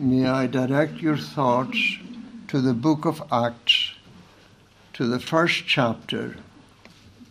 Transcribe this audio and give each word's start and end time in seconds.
may 0.00 0.26
I 0.26 0.46
direct 0.46 1.02
your 1.02 1.18
thoughts 1.18 1.98
to 2.48 2.62
the 2.62 2.72
book 2.72 3.04
of 3.04 3.22
Acts, 3.30 3.92
to 4.94 5.06
the 5.06 5.20
first 5.20 5.66
chapter, 5.66 6.36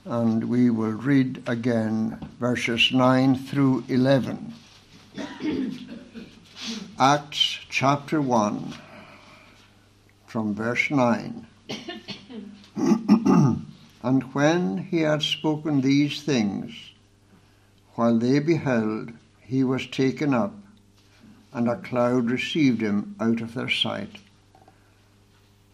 and 0.06 0.44
we 0.44 0.70
will 0.70 0.92
read 0.92 1.42
again 1.48 2.20
verses 2.40 2.92
9 2.92 3.36
through 3.36 3.86
11. 3.88 4.54
Acts 7.00 7.60
chapter 7.70 8.22
1, 8.22 8.76
from 10.28 10.54
verse 10.54 10.92
9. 10.92 11.48
and 14.04 14.24
when 14.36 14.78
he 14.78 15.00
had 15.00 15.24
spoken 15.24 15.82
these 15.82 16.22
things, 16.22 16.72
while 17.96 18.20
they 18.20 18.38
beheld, 18.38 19.12
he 19.42 19.64
was 19.64 19.88
taken 19.88 20.36
up, 20.36 20.54
and 21.54 21.68
a 21.68 21.78
cloud 21.78 22.30
received 22.30 22.82
him 22.82 23.16
out 23.20 23.42
of 23.42 23.54
their 23.54 23.70
sight. 23.70 24.18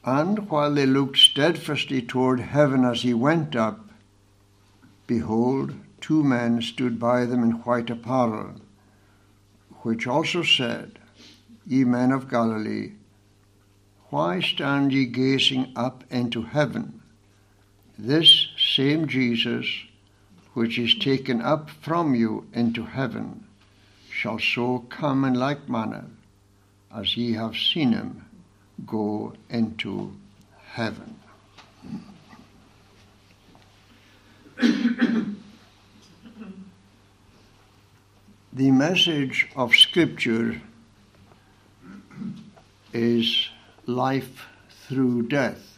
And 0.04 0.50
while 0.50 0.74
they 0.74 0.86
looked 0.86 1.18
steadfastly 1.18 2.02
toward 2.02 2.40
heaven 2.40 2.86
as 2.86 3.02
he 3.02 3.14
went 3.14 3.56
up, 3.56 3.90
behold, 5.08 5.74
two 6.00 6.24
men 6.24 6.62
stood 6.62 7.00
by 7.00 7.26
them 7.26 7.42
in 7.42 7.64
white 7.64 7.90
apparel, 7.90 8.62
which 9.82 10.06
also 10.06 10.44
said, 10.44 11.00
Ye 11.66 11.84
men 11.84 12.12
of 12.12 12.30
Galilee, 12.30 12.92
why 14.10 14.40
stand 14.40 14.94
ye 14.94 15.06
gazing 15.06 15.74
up 15.76 16.04
into 16.12 16.44
heaven? 16.44 17.02
This 17.98 18.48
same 18.58 19.08
Jesus, 19.08 19.66
which 20.54 20.78
is 20.78 20.94
taken 20.96 21.42
up 21.42 21.70
from 21.70 22.14
you 22.14 22.46
into 22.54 22.86
heaven, 22.86 23.45
shall 24.16 24.40
so 24.40 24.80
come 24.90 25.26
in 25.26 25.34
like 25.34 25.68
manner 25.68 26.06
as 26.96 27.18
ye 27.18 27.34
have 27.34 27.54
seen 27.58 27.92
him 27.92 28.26
go 28.86 29.34
into 29.50 30.16
heaven. 30.68 31.20
the 38.54 38.72
message 38.72 39.50
of 39.58 39.76
Scripture 39.76 40.62
is 42.94 43.50
life 43.86 44.46
through 44.88 45.24
death. 45.28 45.78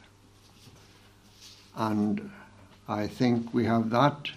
And 1.76 2.30
I 2.88 3.08
think 3.08 3.52
we 3.52 3.66
have 3.66 3.90
that 3.90 4.30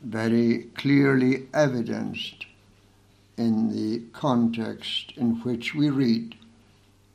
very 0.00 0.68
clearly 0.76 1.48
evidenced 1.52 2.46
in 3.36 3.70
the 3.70 4.00
context 4.12 5.12
in 5.16 5.40
which 5.42 5.74
we 5.74 5.90
read 5.90 6.36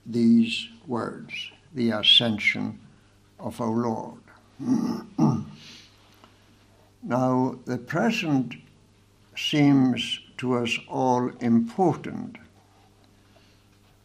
these 0.05 0.67
words 0.87 1.51
the 1.73 1.91
ascension 1.91 2.79
of 3.39 3.61
our 3.61 3.69
Lord. 3.69 4.19
now, 7.03 7.55
the 7.65 7.77
present 7.77 8.55
seems 9.37 10.19
to 10.37 10.55
us 10.55 10.77
all 10.89 11.29
important, 11.39 12.37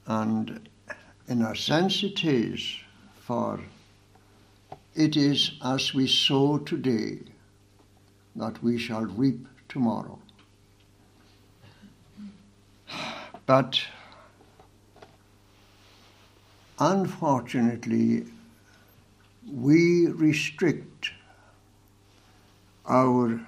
and 0.07 0.69
in 1.27 1.43
a 1.43 1.57
sense 1.57 2.03
it 2.03 2.25
is, 2.25 2.77
for 3.21 3.61
it 4.95 5.17
is 5.17 5.53
as 5.65 5.95
we 5.95 6.07
sow 6.07 6.59
today 6.59 7.19
that 8.37 8.63
we 8.63 8.79
shall 8.79 9.05
reap 9.05 9.47
tomorrow. 9.69 10.19
But 13.47 13.81
unfortunately, 16.79 18.25
we 19.47 20.07
restrict 20.07 21.11
our 22.87 23.41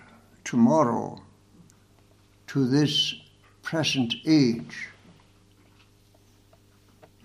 tomorrow 0.44 1.22
to 2.48 2.66
this 2.66 3.15
present 3.62 4.15
age. 4.26 4.88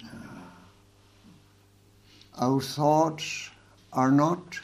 Uh, 0.03 0.07
our 2.39 2.61
thoughts 2.61 3.49
are 3.93 4.11
not 4.11 4.59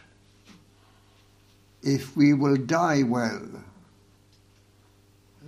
if 1.83 2.15
we 2.17 2.33
will 2.33 2.57
die 2.57 3.03
well, 3.03 3.47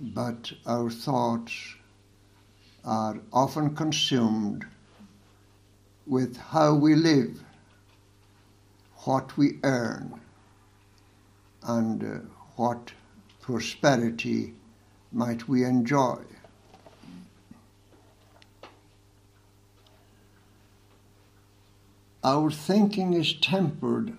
but 0.00 0.52
our 0.66 0.90
thoughts 0.90 1.74
are 2.84 3.18
often 3.32 3.74
consumed 3.74 4.64
with 6.06 6.36
how 6.36 6.74
we 6.74 6.94
live, 6.94 7.42
what 9.04 9.36
we 9.36 9.58
earn, 9.62 10.20
and 11.62 12.02
uh, 12.02 12.18
what 12.56 12.92
prosperity 13.40 14.54
might 15.12 15.48
we 15.48 15.64
enjoy. 15.64 16.18
Our 22.22 22.50
thinking 22.50 23.14
is 23.14 23.32
tempered 23.34 24.12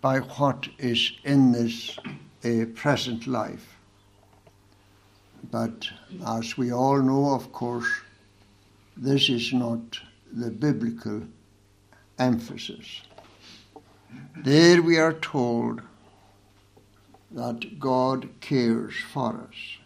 by 0.00 0.20
what 0.20 0.68
is 0.78 1.12
in 1.24 1.52
this 1.52 1.98
uh, 2.42 2.64
present 2.74 3.26
life. 3.26 3.69
But 5.50 5.88
as 6.26 6.56
we 6.56 6.72
all 6.72 7.02
know, 7.02 7.34
of 7.34 7.52
course, 7.52 7.88
this 8.96 9.28
is 9.28 9.52
not 9.52 10.00
the 10.32 10.50
biblical 10.50 11.22
emphasis. 12.18 13.02
There 14.36 14.82
we 14.82 14.96
are 14.98 15.14
told 15.14 15.82
that 17.32 17.78
God 17.78 18.28
cares 18.40 18.94
for 19.12 19.48
us 19.48 19.78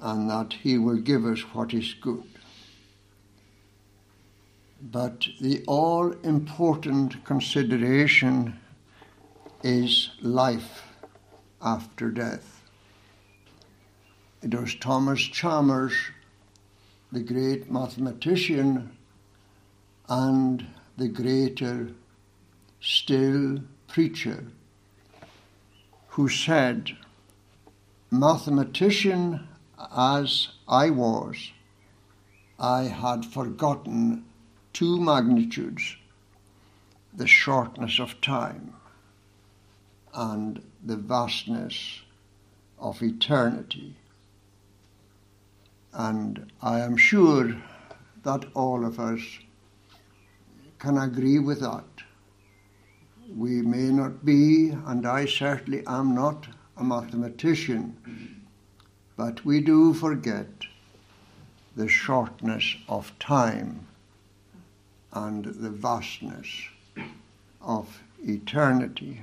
and 0.00 0.30
that 0.30 0.52
He 0.52 0.78
will 0.78 0.98
give 0.98 1.24
us 1.24 1.40
what 1.54 1.72
is 1.74 1.94
good. 1.94 2.24
But 4.80 5.26
the 5.40 5.64
all 5.66 6.12
important 6.22 7.24
consideration 7.24 8.60
is 9.62 10.10
life 10.20 10.82
after 11.62 12.10
death. 12.10 12.53
It 14.44 14.52
was 14.52 14.74
Thomas 14.74 15.22
Chalmers, 15.22 15.94
the 17.10 17.22
great 17.22 17.70
mathematician, 17.70 18.94
and 20.06 20.66
the 20.98 21.08
greater 21.08 21.92
still 22.78 23.60
preacher, 23.88 24.44
who 26.08 26.28
said, 26.28 26.94
Mathematician 28.10 29.48
as 29.96 30.48
I 30.68 30.90
was, 30.90 31.52
I 32.58 32.82
had 32.82 33.24
forgotten 33.24 34.26
two 34.74 35.00
magnitudes 35.00 35.96
the 37.14 37.26
shortness 37.26 37.98
of 37.98 38.20
time 38.20 38.74
and 40.12 40.62
the 40.84 40.96
vastness 40.96 42.02
of 42.78 43.02
eternity. 43.02 43.96
And 45.94 46.50
I 46.60 46.80
am 46.80 46.96
sure 46.96 47.54
that 48.24 48.46
all 48.54 48.84
of 48.84 48.98
us 48.98 49.20
can 50.78 50.98
agree 50.98 51.38
with 51.38 51.60
that. 51.60 51.84
We 53.34 53.62
may 53.62 53.90
not 53.90 54.24
be, 54.24 54.70
and 54.70 55.06
I 55.06 55.24
certainly 55.24 55.86
am 55.86 56.14
not, 56.14 56.48
a 56.76 56.82
mathematician, 56.82 58.44
but 59.16 59.44
we 59.44 59.60
do 59.60 59.94
forget 59.94 60.48
the 61.76 61.88
shortness 61.88 62.74
of 62.88 63.16
time 63.20 63.86
and 65.12 65.44
the 65.44 65.70
vastness 65.70 66.48
of 67.62 68.02
eternity. 68.22 69.22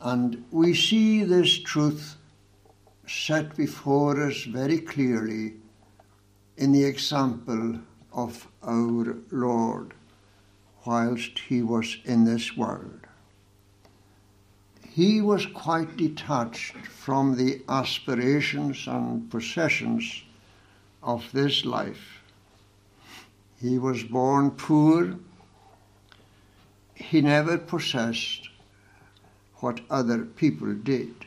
And 0.00 0.44
we 0.52 0.74
see 0.74 1.24
this 1.24 1.58
truth 1.58 2.16
set 3.06 3.56
before 3.56 4.20
us 4.22 4.44
very 4.44 4.78
clearly 4.78 5.54
in 6.56 6.72
the 6.72 6.84
example 6.84 7.78
of 8.12 8.48
our 8.62 9.16
Lord 9.30 9.94
whilst 10.86 11.38
he 11.38 11.62
was 11.62 11.98
in 12.04 12.24
this 12.24 12.56
world. 12.56 13.00
He 14.88 15.20
was 15.20 15.46
quite 15.46 15.96
detached 15.96 16.76
from 16.86 17.36
the 17.36 17.62
aspirations 17.68 18.86
and 18.86 19.28
possessions 19.30 20.22
of 21.02 21.24
this 21.32 21.64
life. 21.64 22.22
He 23.60 23.78
was 23.78 24.04
born 24.04 24.52
poor. 24.52 25.16
He 26.94 27.20
never 27.20 27.58
possessed 27.58 28.48
what 29.56 29.80
other 29.90 30.24
people 30.24 30.74
did. 30.74 31.23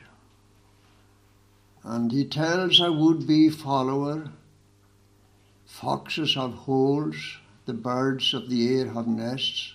And 1.89 2.11
he 2.11 2.25
tells 2.25 2.81
a 2.81 2.91
would 2.91 3.25
be 3.25 3.49
follower 3.49 4.31
Foxes 5.65 6.35
have 6.35 6.53
holes, 6.53 7.37
the 7.65 7.73
birds 7.73 8.33
of 8.33 8.49
the 8.49 8.75
air 8.75 8.91
have 8.91 9.07
nests, 9.07 9.73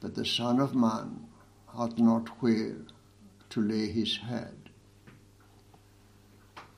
but 0.00 0.14
the 0.14 0.24
Son 0.24 0.58
of 0.58 0.74
Man 0.74 1.26
hath 1.76 1.98
not 1.98 2.28
where 2.40 2.76
to 3.50 3.60
lay 3.60 3.88
his 3.88 4.16
head. 4.16 4.70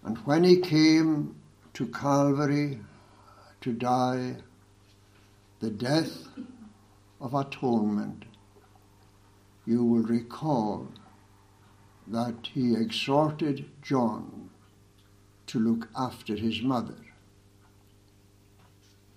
And 0.03 0.19
when 0.19 0.43
he 0.43 0.57
came 0.57 1.37
to 1.75 1.87
Calvary 1.87 2.81
to 3.61 3.73
die, 3.73 4.37
the 5.61 5.71
death 5.71 6.27
of 7.21 7.35
atonement, 7.35 8.25
you 9.65 9.85
will 9.85 10.03
recall 10.03 10.89
that 12.09 12.49
he 12.53 12.75
exhorted 12.75 13.65
John 13.81 14.46
to 15.47 15.59
look 15.59 15.89
after 15.97 16.35
his 16.35 16.63
mother. 16.63 16.95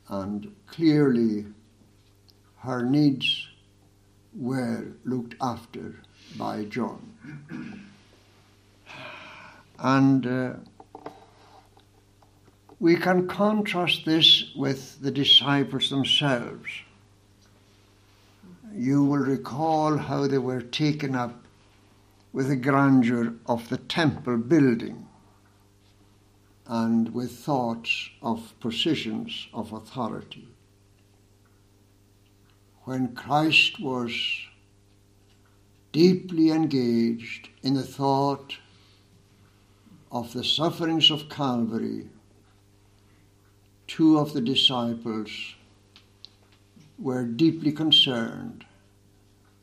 And 0.07 0.55
clearly, 0.67 1.45
her 2.57 2.83
needs 2.83 3.47
were 4.33 4.87
looked 5.05 5.35
after 5.41 5.95
by 6.37 6.65
John. 6.65 7.15
And 9.79 10.27
uh, 10.27 10.53
we 12.79 12.95
can 12.95 13.27
contrast 13.27 14.05
this 14.05 14.53
with 14.55 15.01
the 15.01 15.11
disciples 15.11 15.89
themselves. 15.89 16.69
You 18.73 19.03
will 19.03 19.19
recall 19.19 19.97
how 19.97 20.27
they 20.27 20.37
were 20.37 20.61
taken 20.61 21.15
up 21.15 21.43
with 22.31 22.49
the 22.49 22.55
grandeur 22.55 23.33
of 23.47 23.67
the 23.69 23.77
temple 23.77 24.37
building 24.37 25.08
and 26.69 27.16
with 27.16 27.31
thoughts 27.31 28.12
of 28.21 28.54
positions 28.60 29.48
of 29.51 29.74
authority. 29.74 30.48
When 32.83 33.16
Christ 33.16 33.80
was 33.80 34.12
deeply 35.92 36.51
engaged 36.51 37.50
in 37.63 37.74
the 37.74 37.83
thought 37.83 38.57
of 40.12 40.31
the 40.33 40.44
sufferings 40.44 41.10
of 41.10 41.27
Calvary, 41.27 42.07
two 43.88 44.19
of 44.19 44.33
the 44.33 44.42
disciples 44.42 45.56
were 47.00 47.25
deeply 47.25 47.72
concerned 47.72 48.63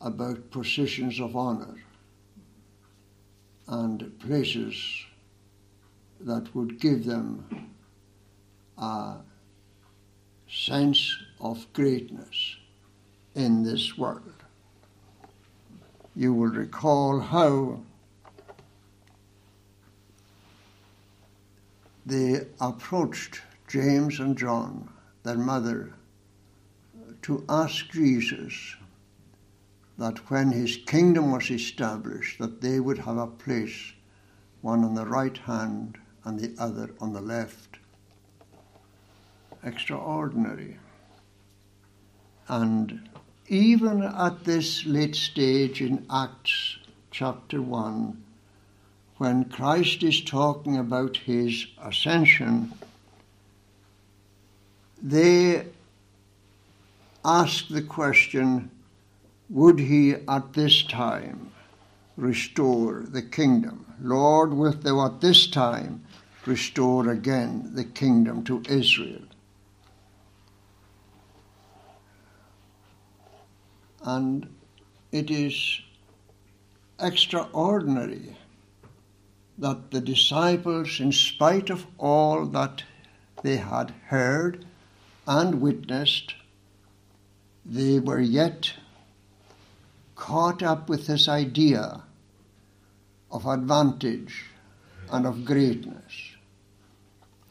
about 0.01 0.51
positions 0.51 1.21
of 1.21 1.37
honor 1.37 1.75
and 3.65 4.19
places 4.19 5.06
that 6.21 6.53
would 6.55 6.79
give 6.79 7.05
them 7.05 7.73
a 8.77 9.15
sense 10.49 11.17
of 11.39 11.71
greatness 11.73 12.55
in 13.35 13.63
this 13.63 13.97
world. 13.97 14.33
You 16.15 16.33
will 16.33 16.49
recall 16.49 17.19
how 17.19 17.81
they 22.05 22.47
approached 22.59 23.41
James 23.67 24.19
and 24.19 24.37
John, 24.37 24.89
their 25.23 25.37
mother, 25.37 25.93
to 27.23 27.43
ask 27.49 27.91
Jesus 27.91 28.75
that 29.97 30.29
when 30.31 30.51
his 30.51 30.77
kingdom 30.77 31.31
was 31.31 31.51
established, 31.51 32.39
that 32.39 32.61
they 32.61 32.79
would 32.79 32.99
have 32.99 33.17
a 33.17 33.27
place, 33.27 33.91
one 34.61 34.83
on 34.83 34.95
the 34.95 35.05
right 35.05 35.37
hand 35.37 35.97
and 36.23 36.39
the 36.39 36.53
other 36.61 36.89
on 36.99 37.13
the 37.13 37.21
left. 37.21 37.77
Extraordinary. 39.63 40.77
And 42.47 43.09
even 43.47 44.03
at 44.03 44.43
this 44.43 44.85
late 44.85 45.15
stage 45.15 45.81
in 45.81 46.05
Acts 46.11 46.77
chapter 47.11 47.61
1, 47.61 48.23
when 49.17 49.45
Christ 49.45 50.03
is 50.03 50.21
talking 50.21 50.77
about 50.77 51.17
his 51.17 51.65
ascension, 51.81 52.73
they 55.01 55.65
ask 57.25 57.67
the 57.67 57.81
question 57.81 58.71
would 59.49 59.79
he 59.79 60.13
at 60.27 60.53
this 60.53 60.83
time 60.83 61.51
restore 62.17 63.05
the 63.07 63.21
kingdom? 63.21 63.85
Lord, 64.01 64.53
wilt 64.53 64.81
thou 64.81 65.05
at 65.05 65.21
this 65.21 65.47
time 65.47 66.03
restore 66.47 67.09
again 67.09 67.71
the 67.73 67.83
kingdom 67.83 68.43
to 68.45 68.63
Israel? 68.67 69.23
And 74.01 74.47
it 75.11 75.29
is 75.29 75.81
extraordinary 76.99 78.37
that 79.57 79.91
the 79.91 80.01
disciples, 80.01 80.99
in 80.99 81.11
spite 81.11 81.69
of 81.69 81.85
all 81.97 82.45
that 82.45 82.83
they 83.43 83.57
had 83.57 83.93
heard 84.07 84.65
and 85.27 85.61
witnessed, 85.61 86.35
they 87.65 87.99
were 87.99 88.19
yet 88.19 88.73
caught 90.15 90.63
up 90.63 90.89
with 90.89 91.07
this 91.07 91.27
idea 91.27 92.03
of 93.31 93.45
advantage 93.45 94.45
and 95.11 95.25
of 95.25 95.45
greatness. 95.45 96.26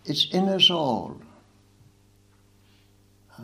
It's 0.06 0.26
in 0.32 0.48
us 0.48 0.70
all. 0.70 1.20
Uh, 3.38 3.42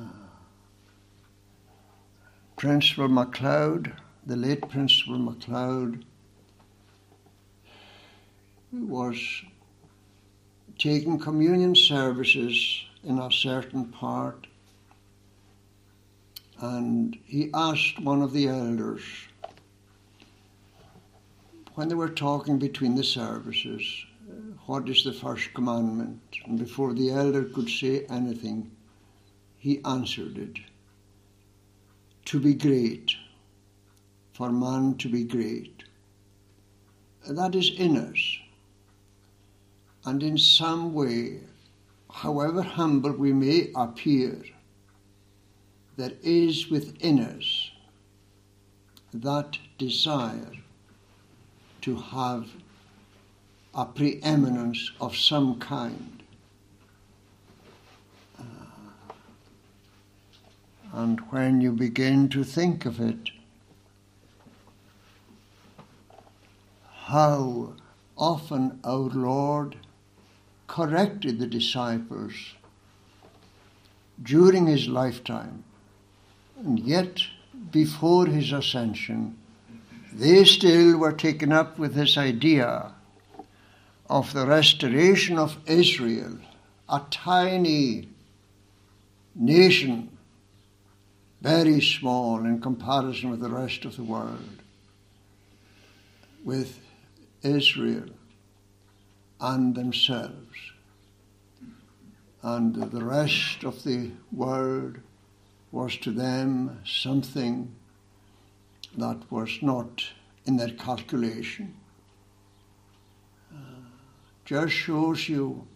Principal 2.56 3.08
MacLeod, 3.08 3.92
the 4.24 4.36
late 4.36 4.68
Principal 4.68 5.18
MacLeod, 5.18 6.04
was 8.72 9.18
taking 10.78 11.18
communion 11.18 11.74
services 11.74 12.84
in 13.04 13.18
a 13.18 13.30
certain 13.30 13.86
part 13.86 14.46
and 16.62 17.18
he 17.24 17.50
asked 17.52 17.98
one 18.00 18.22
of 18.22 18.32
the 18.32 18.46
elders 18.46 19.02
when 21.74 21.88
they 21.88 21.94
were 21.94 22.08
talking 22.08 22.58
between 22.58 22.94
the 22.94 23.02
services, 23.02 23.82
what 24.72 24.88
is 24.88 25.04
the 25.04 25.12
first 25.12 25.52
commandment? 25.52 26.22
And 26.46 26.58
before 26.58 26.94
the 26.94 27.10
elder 27.10 27.44
could 27.44 27.68
say 27.68 28.06
anything, 28.08 28.70
he 29.58 29.84
answered 29.84 30.38
it 30.38 30.60
to 32.24 32.40
be 32.40 32.54
great, 32.54 33.12
for 34.32 34.50
man 34.50 34.94
to 34.94 35.10
be 35.10 35.24
great. 35.24 35.82
That 37.28 37.54
is 37.54 37.70
in 37.76 37.98
us. 37.98 38.38
And 40.06 40.22
in 40.22 40.38
some 40.38 40.94
way, 40.94 41.40
however 42.10 42.62
humble 42.62 43.12
we 43.12 43.34
may 43.34 43.70
appear, 43.76 44.40
there 45.98 46.16
is 46.22 46.70
within 46.70 47.20
us 47.20 47.70
that 49.12 49.58
desire 49.76 50.52
to 51.82 51.94
have 51.94 52.46
a 53.74 53.84
preeminence 53.84 54.92
of 55.00 55.16
some 55.16 55.58
kind. 55.58 56.22
Uh, 58.38 58.42
and 60.92 61.20
when 61.30 61.60
you 61.60 61.72
begin 61.72 62.28
to 62.28 62.44
think 62.44 62.84
of 62.84 63.00
it, 63.00 63.30
how 67.04 67.72
often 68.16 68.78
our 68.84 69.10
Lord 69.10 69.76
corrected 70.66 71.38
the 71.38 71.46
disciples 71.46 72.32
during 74.22 74.66
his 74.66 74.88
lifetime 74.88 75.64
and 76.64 76.78
yet, 76.78 77.20
before 77.72 78.26
his 78.26 78.52
ascension, 78.52 79.36
they 80.12 80.44
still 80.44 80.96
were 80.96 81.12
taken 81.12 81.52
up 81.52 81.78
with 81.78 81.94
this 81.94 82.16
idea 82.16 82.92
of 84.08 84.32
the 84.32 84.46
restoration 84.46 85.38
of 85.38 85.56
Israel, 85.66 86.38
a 86.88 87.00
tiny 87.10 88.08
nation, 89.34 90.16
very 91.40 91.80
small 91.80 92.44
in 92.44 92.60
comparison 92.60 93.30
with 93.30 93.40
the 93.40 93.50
rest 93.50 93.84
of 93.84 93.96
the 93.96 94.04
world, 94.04 94.62
with 96.44 96.80
Israel 97.42 98.08
and 99.40 99.74
themselves. 99.74 100.72
And 102.42 102.74
the 102.74 103.04
rest 103.04 103.64
of 103.64 103.84
the 103.84 104.10
world 104.32 104.98
was 105.70 105.96
to 105.98 106.10
them 106.10 106.80
something 106.84 107.74
that 108.96 109.30
was 109.30 109.58
not 109.62 110.04
in 110.44 110.56
their 110.56 110.70
calculation. 110.70 111.74
Just 114.44 114.72
shows 114.72 115.28
you 115.28 115.66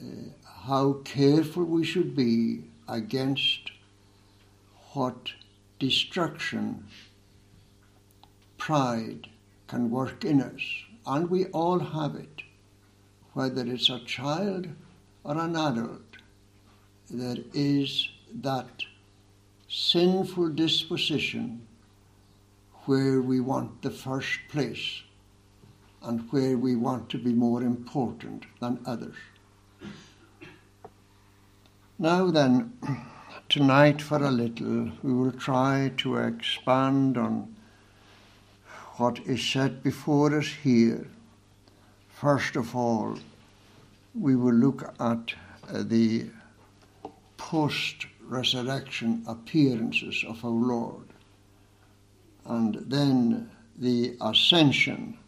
uh, 0.00 0.06
how 0.66 0.94
careful 1.04 1.64
we 1.64 1.84
should 1.84 2.16
be 2.16 2.64
against 2.88 3.70
what 4.92 5.32
destruction 5.78 6.86
pride 8.56 9.28
can 9.68 9.90
work 9.90 10.24
in 10.24 10.40
us. 10.40 10.62
And 11.06 11.30
we 11.30 11.46
all 11.46 11.78
have 11.78 12.14
it, 12.14 12.42
whether 13.34 13.66
it's 13.66 13.90
a 13.90 14.00
child 14.00 14.68
or 15.22 15.38
an 15.38 15.54
adult. 15.56 16.00
There 17.10 17.44
is 17.52 18.08
that 18.42 18.82
sinful 19.68 20.50
disposition 20.50 21.66
where 22.86 23.20
we 23.20 23.40
want 23.40 23.82
the 23.82 23.90
first 23.90 24.38
place 24.48 25.02
and 26.06 26.20
where 26.30 26.56
we 26.56 26.76
want 26.76 27.10
to 27.10 27.18
be 27.18 27.32
more 27.32 27.62
important 27.62 28.44
than 28.60 28.78
others. 28.86 29.16
Now 31.98 32.30
then, 32.30 32.72
tonight 33.48 34.00
for 34.00 34.22
a 34.22 34.30
little, 34.30 34.92
we 35.02 35.12
will 35.12 35.32
try 35.32 35.92
to 35.98 36.16
expand 36.16 37.18
on 37.18 37.54
what 38.96 39.18
is 39.26 39.44
set 39.44 39.82
before 39.82 40.38
us 40.38 40.48
here. 40.62 41.06
First 42.08 42.56
of 42.56 42.74
all, 42.74 43.18
we 44.18 44.36
will 44.36 44.54
look 44.54 44.94
at 45.00 45.34
uh, 45.68 45.82
the 45.82 46.26
post 47.36 48.06
resurrection 48.22 49.22
appearances 49.26 50.24
of 50.26 50.44
our 50.44 50.50
Lord, 50.50 51.06
and 52.46 52.74
then 52.86 53.50
the 53.78 54.16
ascension, 54.20 55.18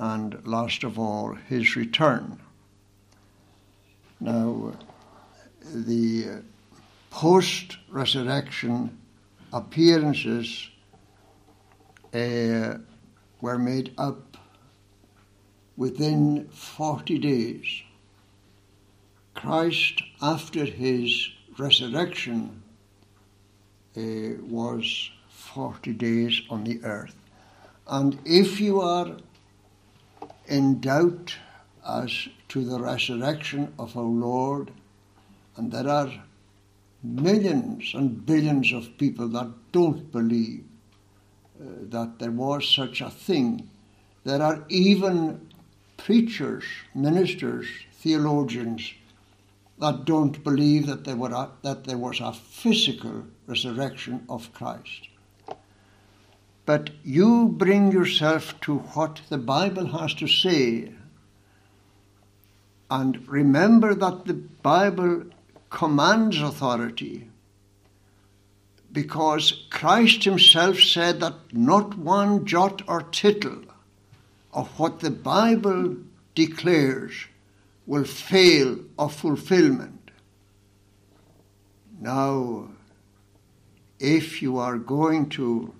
and 0.00 0.46
last 0.46 0.82
of 0.82 0.98
all, 0.98 1.34
his 1.34 1.76
return. 1.76 2.40
Now, 4.18 4.72
the 5.74 6.42
post 7.10 7.76
resurrection 7.90 8.98
appearances 9.52 10.70
uh, 12.14 12.78
were 13.42 13.58
made 13.58 13.92
up 13.98 14.38
within 15.76 16.48
40 16.48 17.18
days. 17.18 17.82
Christ, 19.34 20.02
after 20.22 20.64
his 20.64 21.28
resurrection, 21.58 22.62
uh, 23.98 24.00
was 24.48 25.10
40 25.28 25.92
days 25.92 26.40
on 26.48 26.64
the 26.64 26.82
earth. 26.84 27.16
And 27.86 28.18
if 28.24 28.60
you 28.60 28.80
are 28.80 29.16
in 30.50 30.80
doubt 30.80 31.36
as 31.88 32.28
to 32.48 32.64
the 32.64 32.78
resurrection 32.78 33.72
of 33.78 33.96
our 33.96 34.02
Lord, 34.02 34.72
and 35.56 35.72
there 35.72 35.88
are 35.88 36.12
millions 37.02 37.92
and 37.94 38.26
billions 38.26 38.72
of 38.72 38.98
people 38.98 39.28
that 39.28 39.48
don't 39.72 40.10
believe 40.12 40.64
uh, 41.60 41.64
that 41.88 42.18
there 42.18 42.32
was 42.32 42.68
such 42.68 43.00
a 43.00 43.10
thing. 43.10 43.70
There 44.24 44.42
are 44.42 44.64
even 44.68 45.48
preachers, 45.96 46.64
ministers, 46.94 47.66
theologians 47.92 48.92
that 49.78 50.04
don't 50.04 50.42
believe 50.44 50.86
that 50.88 51.04
there, 51.04 51.16
were 51.16 51.32
a, 51.32 51.50
that 51.62 51.84
there 51.84 51.96
was 51.98 52.20
a 52.20 52.32
physical 52.32 53.24
resurrection 53.46 54.24
of 54.28 54.52
Christ. 54.52 55.09
But 56.70 56.90
you 57.02 57.48
bring 57.48 57.90
yourself 57.90 58.60
to 58.60 58.78
what 58.94 59.22
the 59.28 59.38
Bible 59.38 59.86
has 59.86 60.14
to 60.14 60.28
say 60.28 60.92
and 62.88 63.28
remember 63.28 63.92
that 63.92 64.26
the 64.26 64.34
Bible 64.34 65.24
commands 65.68 66.40
authority 66.40 67.28
because 68.92 69.66
Christ 69.70 70.22
Himself 70.22 70.78
said 70.78 71.18
that 71.18 71.34
not 71.52 71.98
one 71.98 72.46
jot 72.46 72.82
or 72.86 73.02
tittle 73.02 73.64
of 74.52 74.68
what 74.78 75.00
the 75.00 75.10
Bible 75.10 75.96
declares 76.36 77.26
will 77.84 78.04
fail 78.04 78.78
of 78.96 79.12
fulfillment. 79.12 80.12
Now, 82.00 82.68
if 83.98 84.40
you 84.40 84.58
are 84.58 84.78
going 84.78 85.30
to 85.30 85.74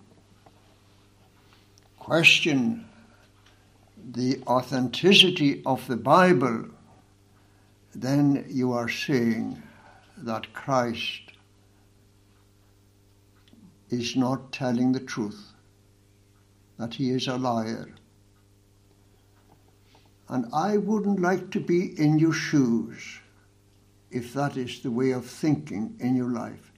question 2.11 2.85
the 4.15 4.43
authenticity 4.49 5.63
of 5.65 5.87
the 5.87 5.97
Bible, 5.97 6.65
then 7.95 8.45
you 8.49 8.73
are 8.73 8.89
saying 8.89 9.63
that 10.17 10.53
Christ 10.53 11.23
is 13.91 14.17
not 14.17 14.51
telling 14.51 14.91
the 14.91 14.99
truth, 14.99 15.53
that 16.81 16.95
he 16.95 17.11
is 17.11 17.29
a 17.29 17.37
liar. 17.37 17.89
And 20.29 20.47
I 20.53 20.79
wouldn't 20.79 21.21
like 21.21 21.53
to 21.53 21.61
be 21.61 21.97
in 21.97 22.19
your 22.19 22.33
shoes 22.33 23.21
if 24.11 24.35
that 24.35 24.57
is 24.57 24.81
the 24.81 24.91
way 24.91 25.13
of 25.13 25.27
thinking 25.27 25.95
in 26.01 26.17
your 26.17 26.33
life. 26.33 26.73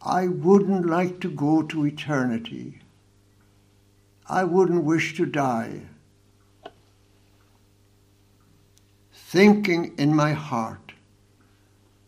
I 0.00 0.28
wouldn't 0.28 0.86
like 0.86 1.18
to 1.22 1.30
go 1.30 1.62
to 1.64 1.84
eternity. 1.84 2.80
I 4.26 4.44
wouldn't 4.44 4.84
wish 4.84 5.16
to 5.16 5.26
die. 5.26 5.82
Thinking 9.12 9.94
in 9.98 10.14
my 10.14 10.32
heart 10.32 10.92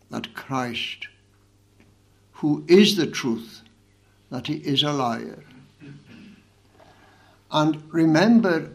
that 0.09 0.33
Christ, 0.33 1.07
who 2.33 2.63
is 2.67 2.95
the 2.95 3.07
truth, 3.07 3.61
that 4.29 4.47
he 4.47 4.55
is 4.55 4.83
a 4.83 4.93
liar. 4.93 5.43
And 7.51 7.81
remember, 7.93 8.69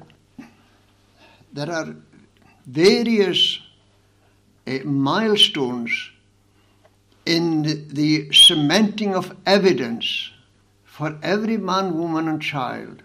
there 1.53 1.71
are 1.71 1.95
various 2.67 3.59
uh, 4.67 4.79
milestones 4.85 6.11
in 7.27 7.63
the, 7.63 7.75
the 7.75 8.33
cementing 8.33 9.15
of 9.15 9.37
evidence 9.47 10.31
for 10.85 11.19
every 11.23 11.57
man, 11.57 11.97
woman, 11.97 12.29
and 12.29 12.41
child. 12.41 13.03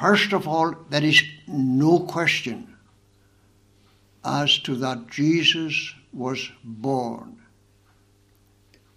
First 0.00 0.32
of 0.32 0.48
all, 0.48 0.74
there 0.88 1.04
is 1.04 1.22
no 1.46 2.00
question 2.00 2.74
as 4.24 4.58
to 4.60 4.74
that 4.76 5.10
Jesus 5.10 5.94
was 6.12 6.50
born 6.64 7.36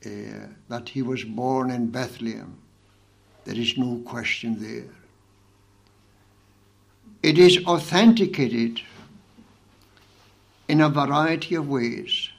uh, 0.05 0.47
that 0.69 0.89
he 0.89 1.01
was 1.01 1.23
born 1.23 1.71
in 1.71 1.87
Bethlehem. 1.87 2.57
There 3.45 3.55
is 3.55 3.77
no 3.77 4.01
question 4.05 4.57
there. 4.59 4.89
It 7.21 7.37
is 7.37 7.65
authenticated 7.65 8.81
in 10.67 10.81
a 10.81 10.89
variety 10.89 11.55
of 11.55 11.69
ways. 11.69 12.29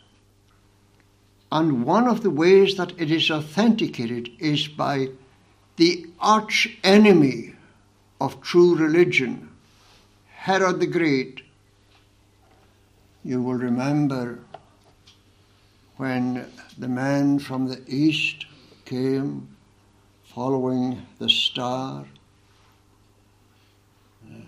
And 1.53 1.85
one 1.85 2.07
of 2.07 2.23
the 2.23 2.31
ways 2.31 2.77
that 2.77 2.93
it 2.99 3.11
is 3.11 3.31
authenticated 3.31 4.31
is 4.39 4.69
by 4.69 5.09
the 5.77 6.07
arch 6.21 6.79
enemy 6.83 7.54
of 8.25 8.41
true 8.41 8.75
religion, 8.75 9.51
Herod 10.35 10.81
the 10.81 10.87
Great. 10.87 11.43
You 13.23 13.43
will 13.43 13.61
remember 13.71 14.39
when 15.99 16.47
the 16.79 16.89
man 16.89 17.39
from 17.39 17.69
the 17.69 17.83
east 17.87 18.47
came 18.87 19.47
following 20.25 21.07
the 21.19 21.29
star. 21.29 22.07
Uh, 24.27 24.41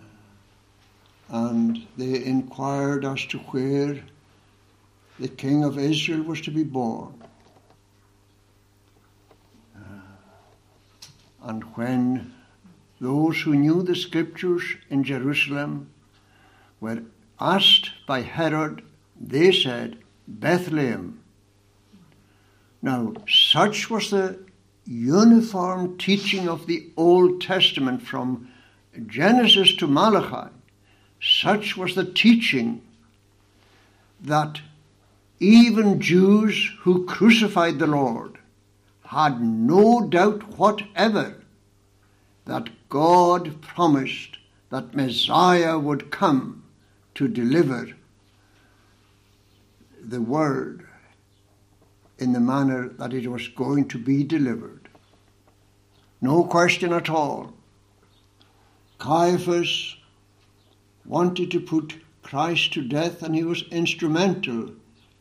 and 1.28 1.87
they 1.99 2.25
inquired 2.25 3.04
as 3.04 3.26
to 3.26 3.38
where 3.50 4.02
the 5.18 5.28
king 5.28 5.64
of 5.64 5.78
Israel 5.78 6.23
was 6.23 6.40
to 6.40 6.50
be 6.50 6.64
born. 6.64 7.12
Uh, 9.76 9.80
and 11.42 11.62
when 11.76 12.33
those 13.00 13.41
who 13.41 13.55
knew 13.55 13.83
the 13.83 13.97
scriptures 13.97 14.62
in 14.91 15.05
Jerusalem 15.05 15.91
were 16.81 17.03
asked 17.41 17.91
by 18.07 18.23
Herod, 18.23 18.83
they 19.21 19.53
said, 19.53 19.99
Bethlehem 20.26 21.21
now, 22.87 23.15
such 23.29 23.91
was 23.91 24.11
the 24.11 24.38
uniform 24.85 25.99
teaching 25.99 26.49
of 26.49 26.69
the 26.69 26.88
Old 26.97 27.41
Testament 27.41 28.03
from 28.03 28.49
Genesis 29.07 29.75
to 29.76 29.88
Malachi. 29.88 30.53
Such 31.21 31.76
was 31.76 31.97
the 31.97 32.05
teaching 32.05 32.83
that 34.21 34.61
even 35.41 36.00
Jews 36.00 36.71
who 36.83 37.07
crucified 37.07 37.81
the 37.81 37.88
Lord 37.88 38.38
had 39.07 39.41
no 39.41 40.03
doubt 40.09 40.57
whatever 40.57 41.43
that 42.45 42.69
God 42.88 43.61
promised 43.61 44.38
that 44.71 44.95
Messiah 44.95 45.78
would 45.78 46.11
come 46.11 46.64
to 47.14 47.28
deliver 47.28 47.88
the 50.00 50.21
word 50.21 50.87
in 52.19 52.33
the 52.33 52.40
manner 52.40 52.88
that 52.88 53.12
it 53.12 53.28
was 53.28 53.49
going 53.49 53.88
to 53.88 53.99
be 53.99 54.25
delivered. 54.25 54.88
No 56.21 56.45
question 56.45 56.93
at 56.93 57.11
all. 57.11 57.52
Caiaphas 58.99 59.97
wanted 61.05 61.50
to 61.50 61.61
put 61.61 62.00
Christ 62.23 62.73
to 62.73 62.83
death, 62.83 63.23
and 63.23 63.35
he 63.35 63.45
was 63.45 63.64
instrumental 63.71 64.73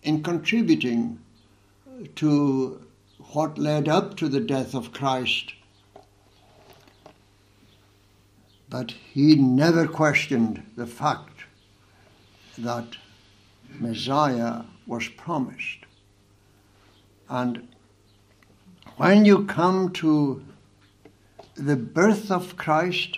in 0.04 0.24
contributing 0.24 1.20
to 2.16 2.82
what 3.34 3.58
led 3.58 3.88
up 3.88 4.16
to 4.18 4.30
the 4.30 4.40
death 4.40 4.74
of 4.74 4.94
Christ. 4.94 5.54
But 8.70 8.92
he 8.92 9.36
never 9.36 9.88
questioned 9.88 10.64
the 10.76 10.88
fact 10.88 11.44
that 12.58 12.98
Messiah 13.80 14.64
was 14.88 15.08
promised. 15.08 15.86
And 17.30 17.68
when 18.98 19.26
you 19.26 19.46
come 19.46 19.92
to 19.94 20.44
the 21.56 21.76
birth 21.76 22.32
of 22.32 22.58
Christ, 22.58 23.18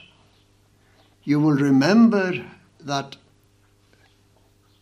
you 1.23 1.39
will 1.39 1.55
remember 1.55 2.45
that 2.79 3.17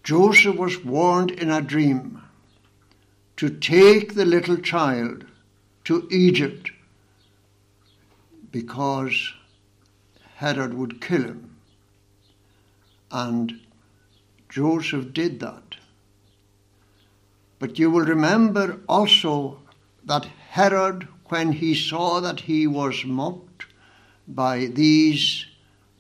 Joseph 0.04 0.56
was 0.56 0.84
warned 0.84 1.32
in 1.32 1.50
a 1.50 1.62
dream 1.62 2.22
to 3.38 3.50
take 3.50 4.14
the 4.14 4.26
little 4.26 4.58
child 4.58 5.26
to 5.86 6.08
Egypt 6.12 6.72
because 8.52 9.34
Herod 10.36 10.74
would 10.74 11.02
kill 11.02 11.24
him. 11.24 11.56
And 13.12 13.62
Joseph 14.50 15.14
did 15.14 15.40
that. 15.40 15.76
But 17.60 17.80
you 17.80 17.90
will 17.90 18.06
remember 18.06 18.80
also 18.88 19.60
that 20.04 20.26
Herod, 20.26 21.08
when 21.30 21.54
he 21.54 21.74
saw 21.74 22.20
that 22.20 22.42
he 22.42 22.68
was 22.68 23.06
mocked 23.06 23.66
by 24.28 24.66
these 24.66 25.46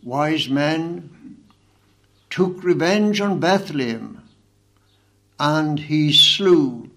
wise 0.04 0.50
men, 0.50 1.38
took 2.30 2.64
revenge 2.64 3.22
on 3.22 3.40
Bethlehem 3.40 4.22
and 5.40 5.80
he 5.80 6.12
slew 6.12 6.90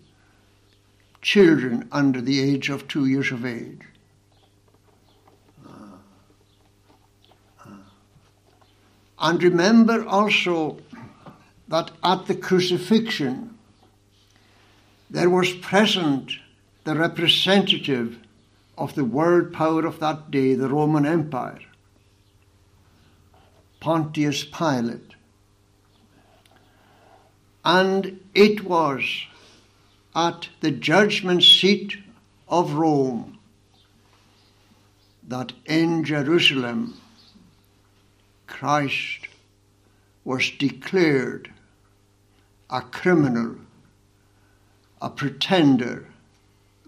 children 1.23 1.89
under 1.93 2.21
the 2.21 2.41
age 2.41 2.69
of 2.69 2.89
two 2.89 3.07
years 3.07 3.31
of 3.33 3.45
age. 3.45 3.81
And 9.21 9.43
remember 9.43 10.07
also 10.07 10.79
that 11.67 11.91
at 12.03 12.27
the 12.27 12.35
crucifixion 12.35 13.59
there 15.11 15.31
was 15.31 15.53
present 15.53 16.33
the 16.85 16.95
representative 16.95 18.19
of 18.77 18.95
the 18.95 19.05
world 19.05 19.53
power 19.53 19.85
of 19.85 19.99
that 20.01 20.31
day, 20.31 20.55
the 20.55 20.69
Roman 20.69 21.05
Empire, 21.05 21.61
Pontius 23.81 24.45
Pilate. 24.45 25.15
And 27.65 28.21
it 28.35 28.65
was 28.65 29.05
at 30.15 30.49
the 30.61 30.71
judgment 30.71 31.43
seat 31.43 31.97
of 32.49 32.73
Rome 32.73 33.39
that 35.27 35.53
in 35.67 36.05
Jerusalem 36.05 36.98
Christ 38.49 39.29
was 40.25 40.51
declared 40.51 41.53
a 42.69 42.81
criminal, 42.81 43.57
a 45.01 45.09
pretender 45.09 46.07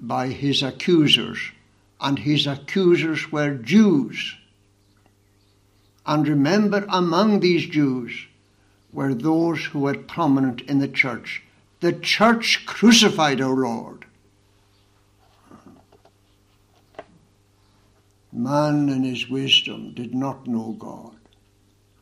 by 0.01 0.29
his 0.29 0.63
accusers, 0.63 1.39
and 2.01 2.19
his 2.19 2.47
accusers 2.47 3.31
were 3.31 3.55
Jews. 3.55 4.35
And 6.05 6.27
remember, 6.27 6.85
among 6.89 7.41
these 7.41 7.67
Jews 7.67 8.27
were 8.93 9.15
those 9.15 9.67
who 9.67 9.81
were 9.81 9.95
prominent 9.95 10.63
in 10.63 10.81
the 10.81 10.89
church. 10.89 11.43
The 11.81 11.93
church 11.93 12.67
crucified 12.67 13.41
our 13.41 13.55
Lord. 13.55 14.05
Man 18.33 18.89
in 18.89 19.03
his 19.03 19.29
wisdom 19.29 19.93
did 19.95 20.15
not 20.15 20.47
know 20.47 20.77
God, 20.79 21.17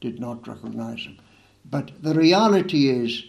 did 0.00 0.20
not 0.20 0.46
recognize 0.46 1.00
him. 1.00 1.18
But 1.70 2.02
the 2.02 2.14
reality 2.14 2.88
is, 2.88 3.24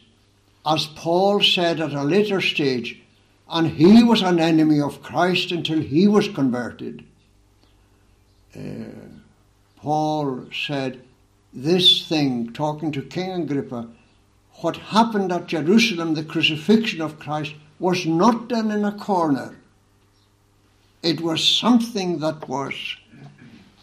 as 0.65 0.85
Paul 0.85 1.41
said 1.41 1.79
at 1.79 1.93
a 1.93 2.03
later 2.03 2.41
stage, 2.41 3.01
and 3.49 3.67
he 3.67 4.03
was 4.03 4.21
an 4.21 4.39
enemy 4.39 4.79
of 4.79 5.01
Christ 5.01 5.51
until 5.51 5.79
he 5.79 6.07
was 6.07 6.27
converted. 6.27 7.03
Uh, 8.55 8.59
Paul 9.77 10.45
said, 10.53 11.01
This 11.53 12.07
thing, 12.07 12.53
talking 12.53 12.91
to 12.91 13.01
King 13.01 13.31
Agrippa, 13.31 13.87
what 14.61 14.77
happened 14.77 15.31
at 15.31 15.47
Jerusalem, 15.47 16.13
the 16.13 16.23
crucifixion 16.23 17.01
of 17.01 17.19
Christ, 17.19 17.55
was 17.79 18.05
not 18.05 18.49
done 18.49 18.71
in 18.71 18.83
a 18.83 18.91
corner. 18.91 19.55
It 21.01 21.21
was 21.21 21.43
something 21.43 22.19
that 22.19 22.47
was 22.47 22.75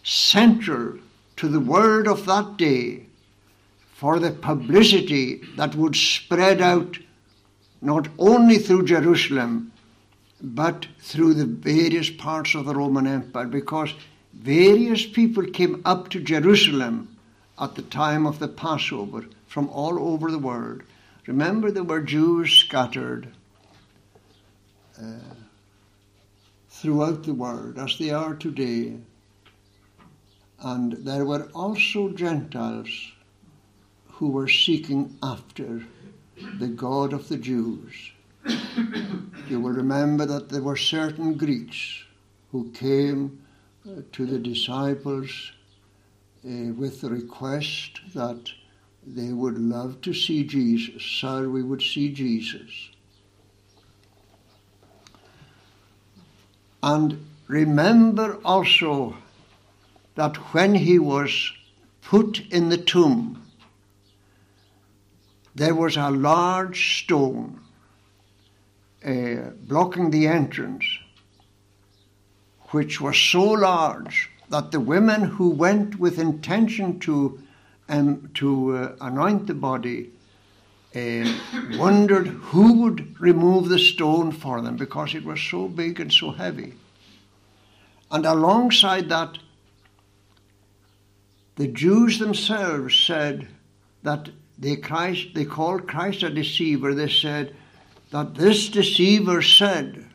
central 0.05 0.99
to 1.37 1.49
the 1.49 1.61
world 1.61 2.09
of 2.09 2.25
that 2.27 2.57
day 2.57 3.07
for 3.93 4.19
the 4.19 4.31
publicity 4.31 5.41
that 5.57 5.75
would 5.75 5.97
spread 5.97 6.61
out 6.61 6.99
not 7.81 8.09
only 8.19 8.59
through 8.59 8.85
Jerusalem, 8.85 9.73
but 10.43 10.87
through 10.99 11.35
the 11.35 11.47
various 11.47 12.11
parts 12.11 12.55
of 12.55 12.67
the 12.67 12.75
Roman 12.75 13.07
Empire, 13.07 13.47
because 13.47 13.95
various 14.35 15.07
people 15.07 15.45
came 15.45 15.81
up 15.85 16.09
to 16.11 16.21
Jerusalem 16.21 17.17
at 17.59 17.75
the 17.75 17.83
time 17.83 18.27
of 18.27 18.39
the 18.39 18.49
Passover 18.49 19.25
from 19.47 19.69
all 19.71 19.99
over 19.99 20.31
the 20.31 20.39
world. 20.39 20.83
Remember, 21.27 21.71
there 21.71 21.85
were 21.85 22.03
Jews 22.03 22.53
scattered 22.53 23.33
uh, 25.01 25.35
throughout 26.69 27.25
the 27.25 27.35
world, 27.35 27.79
as 27.79 27.97
they 27.99 28.11
are 28.11 28.35
today. 28.35 28.97
And 30.61 30.93
there 30.93 31.25
were 31.25 31.49
also 31.55 32.11
Gentiles 32.11 33.13
who 34.09 34.31
were 34.31 34.49
seeking 34.49 35.17
after 35.23 35.83
the 36.59 36.69
God 36.69 37.13
of 37.13 37.29
the 37.29 37.37
Jews. 37.37 38.13
you 39.49 39.61
will 39.61 39.73
remember 39.73 40.25
that 40.27 40.49
there 40.49 40.63
were 40.63 40.77
certain 40.77 41.35
Greeks 41.35 42.05
who 42.53 42.71
came 42.71 43.43
uh, 43.87 44.03
to 44.13 44.27
the 44.27 44.39
disciples 44.39 45.53
uh, 46.45 46.73
with 46.73 47.01
the 47.01 47.11
request 47.11 48.01
that 48.15 48.51
they 49.07 49.33
would 49.33 49.59
love 49.59 50.01
to 50.03 50.15
see 50.15 50.45
Jesus. 50.45 51.03
Sir, 51.03 51.49
we 51.49 51.63
would 51.63 51.83
see 51.83 52.13
Jesus. 52.13 52.91
And 56.83 57.27
remember 57.49 58.39
also 58.45 59.17
that 60.17 60.37
when 60.53 60.75
he 60.75 60.99
was 60.99 61.53
put 62.03 62.41
in 62.51 62.69
the 62.69 62.79
tomb, 62.79 63.43
there 65.55 65.75
was 65.75 65.97
a 65.97 66.11
large 66.11 67.03
stone 67.03 67.61
uh, 69.05 69.51
blocking 69.63 70.11
the 70.11 70.27
entrance, 70.27 70.85
which 72.71 73.01
was 73.01 73.17
so 73.17 73.43
large 73.43 74.31
that 74.49 74.71
the 74.71 74.81
women 74.81 75.23
who 75.23 75.51
went 75.51 75.99
with 75.99 76.19
intention 76.19 76.99
to, 77.01 77.41
um, 77.89 78.31
to 78.35 78.77
uh, 78.77 78.97
anoint 79.01 79.47
the 79.47 79.55
body 79.55 80.11
uh, 80.95 81.25
wondered 81.79 82.27
who 82.27 82.83
would 82.83 83.21
remove 83.21 83.69
the 83.69 83.79
stone 83.79 84.33
for 84.33 84.61
them 84.61 84.77
because 84.77 85.15
it 85.15 85.25
was 85.25 85.41
so 85.41 85.69
big 85.69 86.01
and 86.01 86.13
so 86.13 86.31
heavy. 86.31 86.75
And 88.11 88.25
alongside 88.25 89.09
that, 89.09 89.39
the 91.57 91.69
Jews 91.69 92.19
themselves 92.19 92.95
said 92.95 93.49
that 94.03 94.29
they, 94.59 94.77
Christ, 94.77 95.29
they 95.35 95.45
called 95.45 95.89
Christ 95.89 96.23
a 96.23 96.31
deceiver. 96.31 96.95
They 96.95 97.09
said 97.09 97.55
that 98.11 98.35
this 98.35 98.69
deceiver 98.69 99.43
said 99.43 100.07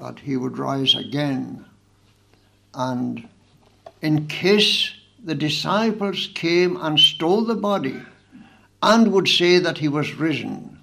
that 0.00 0.20
he 0.20 0.36
would 0.36 0.58
rise 0.58 0.94
again. 0.94 1.64
And 2.74 3.28
in 4.00 4.26
case 4.26 4.92
the 5.22 5.34
disciples 5.34 6.28
came 6.34 6.76
and 6.76 6.98
stole 6.98 7.44
the 7.44 7.54
body 7.54 8.00
and 8.82 9.12
would 9.12 9.28
say 9.28 9.58
that 9.58 9.78
he 9.78 9.88
was 9.88 10.14
risen 10.14 10.78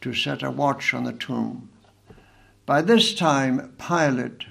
to 0.00 0.14
set 0.14 0.42
a 0.42 0.50
watch 0.50 0.94
on 0.94 1.04
the 1.04 1.12
tomb. 1.12 1.68
By 2.64 2.82
this 2.82 3.14
time, 3.14 3.74
Pilate, 3.78 4.44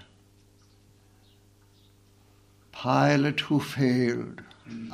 Pilate 2.81 3.39
who 3.39 3.59
failed 3.59 4.41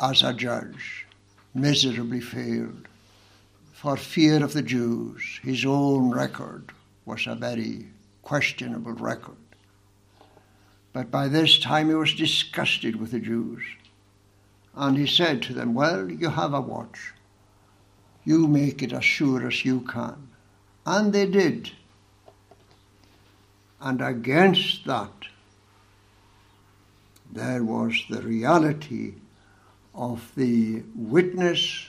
as 0.02 0.22
a 0.22 0.34
judge, 0.34 1.06
miserably 1.54 2.22
failed, 2.22 2.88
for 3.74 3.98
fear 3.98 4.44
of 4.44 4.54
the 4.54 4.62
Jews. 4.62 5.39
His 5.41 5.65
own 5.65 6.12
record 6.12 6.72
was 7.06 7.26
a 7.26 7.36
very 7.36 7.88
questionable 8.22 8.94
record. 8.94 9.36
But 10.94 11.10
by 11.10 11.28
this 11.28 11.58
time 11.58 11.88
he 11.89 11.96
was 11.96 12.13
disgusted 12.13 12.98
with 12.98 13.12
the 13.12 13.20
Jews. 13.20 13.63
And 14.76 14.98
he 14.98 15.08
said 15.08 15.41
to 15.44 15.54
them, 15.54 15.74
Well, 15.74 16.10
you 16.10 16.30
have 16.30 16.54
a 16.54 16.62
watch. 16.62 17.13
You 18.24 18.48
make 18.48 18.84
it 18.84 18.94
as 18.94 19.04
sure 19.04 19.48
as 19.48 19.65
you 19.65 19.82
can. 19.82 20.30
And 20.86 21.12
they 21.12 21.26
did. 21.26 21.72
And 23.80 24.02
against 24.02 24.86
that, 24.86 25.12
there 27.32 27.63
was 27.63 28.04
the 28.10 28.22
reality 28.22 29.13
of 29.94 30.32
the 30.36 30.84
witness 30.96 31.88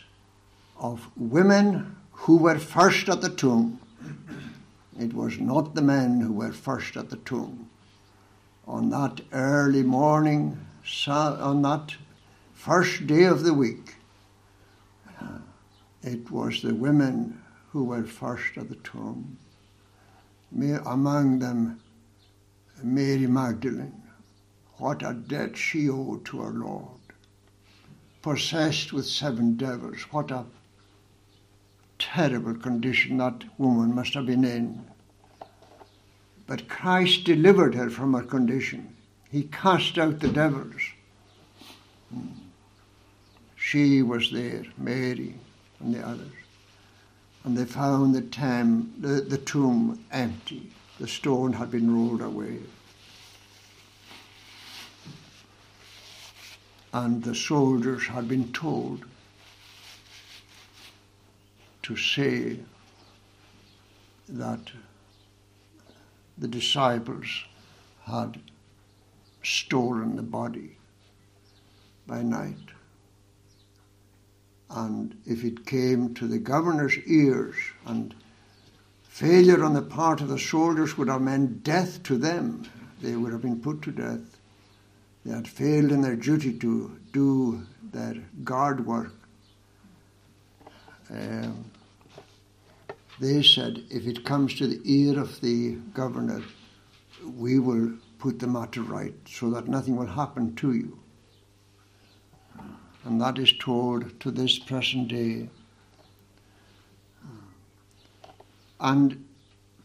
of 0.78 1.08
women 1.16 1.96
who 2.12 2.36
were 2.36 2.58
first 2.58 3.08
at 3.08 3.20
the 3.20 3.28
tomb. 3.28 3.80
It 4.98 5.14
was 5.14 5.38
not 5.38 5.74
the 5.74 5.82
men 5.82 6.20
who 6.20 6.32
were 6.32 6.52
first 6.52 6.96
at 6.96 7.10
the 7.10 7.16
tomb. 7.16 7.68
On 8.66 8.90
that 8.90 9.20
early 9.32 9.82
morning, 9.82 10.58
on 11.08 11.62
that 11.62 11.96
first 12.52 13.06
day 13.06 13.24
of 13.24 13.42
the 13.42 13.54
week, 13.54 13.96
uh, 15.20 15.38
it 16.02 16.30
was 16.30 16.62
the 16.62 16.74
women 16.74 17.42
who 17.70 17.84
were 17.84 18.04
first 18.04 18.56
at 18.56 18.68
the 18.68 18.76
tomb. 18.76 19.38
Among 20.86 21.38
them, 21.38 21.80
Mary 22.82 23.26
Magdalene. 23.26 24.01
What 24.82 25.04
a 25.04 25.14
debt 25.14 25.56
she 25.56 25.88
owed 25.88 26.24
to 26.24 26.40
her 26.40 26.50
Lord. 26.50 26.98
Possessed 28.20 28.92
with 28.92 29.06
seven 29.06 29.54
devils. 29.54 30.00
What 30.10 30.32
a 30.32 30.44
terrible 32.00 32.56
condition 32.56 33.18
that 33.18 33.44
woman 33.58 33.94
must 33.94 34.14
have 34.14 34.26
been 34.26 34.44
in. 34.44 34.84
But 36.48 36.68
Christ 36.68 37.22
delivered 37.22 37.76
her 37.76 37.90
from 37.90 38.12
her 38.14 38.24
condition. 38.24 38.96
He 39.30 39.44
cast 39.44 39.98
out 39.98 40.18
the 40.18 40.26
devils. 40.26 40.82
She 43.54 44.02
was 44.02 44.32
there, 44.32 44.64
Mary 44.76 45.34
and 45.78 45.94
the 45.94 46.04
others. 46.04 46.32
And 47.44 47.56
they 47.56 47.66
found 47.66 48.16
the, 48.16 48.22
tam, 48.22 48.92
the, 48.98 49.20
the 49.20 49.38
tomb 49.38 50.04
empty. 50.10 50.72
The 50.98 51.06
stone 51.06 51.52
had 51.52 51.70
been 51.70 51.94
rolled 51.94 52.20
away. 52.20 52.58
And 56.92 57.22
the 57.22 57.34
soldiers 57.34 58.06
had 58.06 58.28
been 58.28 58.52
told 58.52 59.04
to 61.82 61.96
say 61.96 62.58
that 64.28 64.70
the 66.38 66.48
disciples 66.48 67.44
had 68.04 68.40
stolen 69.42 70.16
the 70.16 70.22
body 70.22 70.76
by 72.06 72.22
night. 72.22 72.56
And 74.70 75.16
if 75.26 75.44
it 75.44 75.66
came 75.66 76.14
to 76.14 76.26
the 76.26 76.38
governor's 76.38 76.96
ears 77.06 77.56
and 77.86 78.14
failure 79.02 79.62
on 79.62 79.74
the 79.74 79.82
part 79.82 80.20
of 80.20 80.28
the 80.28 80.38
soldiers 80.38 80.96
would 80.96 81.08
have 81.08 81.20
meant 81.20 81.62
death 81.62 82.02
to 82.04 82.16
them, 82.16 82.64
they 83.00 83.14
would 83.14 83.32
have 83.32 83.42
been 83.42 83.60
put 83.60 83.82
to 83.82 83.92
death. 83.92 84.31
They 85.24 85.32
had 85.32 85.46
failed 85.46 85.92
in 85.92 86.00
their 86.00 86.16
duty 86.16 86.52
to 86.58 86.98
do 87.12 87.62
their 87.92 88.14
guard 88.42 88.84
work. 88.86 89.14
Um, 91.10 91.70
they 93.20 93.42
said, 93.42 93.84
if 93.90 94.06
it 94.06 94.24
comes 94.24 94.54
to 94.54 94.66
the 94.66 94.80
ear 94.84 95.20
of 95.20 95.40
the 95.40 95.76
governor, 95.94 96.42
we 97.36 97.58
will 97.58 97.92
put 98.18 98.38
the 98.38 98.46
matter 98.46 98.82
right 98.82 99.14
so 99.26 99.50
that 99.50 99.68
nothing 99.68 99.96
will 99.96 100.06
happen 100.06 100.56
to 100.56 100.72
you. 100.72 100.98
And 103.04 103.20
that 103.20 103.38
is 103.38 103.52
told 103.58 104.18
to 104.20 104.30
this 104.30 104.58
present 104.58 105.08
day. 105.08 105.48
And 108.80 109.24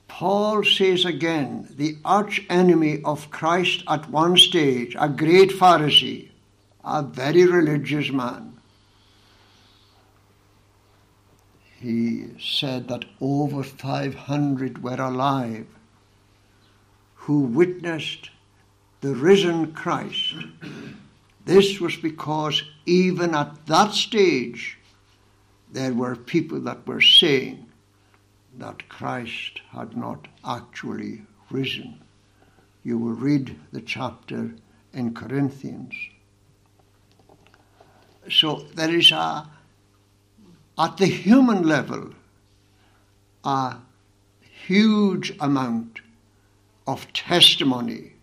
Paul 0.08 0.64
says 0.64 1.06
again, 1.06 1.68
the 1.76 1.98
arch 2.04 2.46
enemy 2.50 3.02
of 3.04 3.30
Christ 3.30 3.84
at 3.88 4.10
one 4.10 4.38
stage, 4.38 4.96
a 5.00 5.10
great 5.10 5.52
Pharisee, 5.52 6.30
a 6.84 7.04
very 7.04 7.46
religious 7.46 8.12
man, 8.12 8.58
he 11.80 12.26
said 12.40 12.88
that 12.88 13.06
over 13.22 13.62
500 13.62 14.84
were 14.84 15.00
alive 15.00 15.68
who 17.16 17.42
witnessed 17.42 18.32
the 19.02 19.14
risen 19.14 19.74
Christ. 19.74 20.36
This 21.46 21.80
was 21.80 21.96
because 21.96 22.64
even 22.86 23.36
at 23.36 23.66
that 23.68 23.94
stage 23.94 24.78
there 25.72 25.94
were 25.94 26.16
people 26.16 26.60
that 26.62 26.88
were 26.88 27.02
saying 27.02 27.67
that 28.58 28.90
Christ 28.90 29.62
had 29.72 29.96
not 29.96 30.28
actually 30.46 31.24
risen. 31.50 32.02
You 32.84 32.98
will 32.98 33.14
read 33.14 33.60
the 33.72 33.82
chapter 33.82 34.56
in 34.94 35.14
Corinthians. 35.14 35.94
So 38.30 38.66
there 38.76 38.94
is 38.94 39.12
a 39.12 39.50
at 40.78 40.98
the 40.98 41.08
human 41.08 41.64
level, 41.64 42.12
a 43.44 43.78
huge 44.68 45.34
amount 45.40 46.02
of 46.86 47.12
testimony 47.14 48.14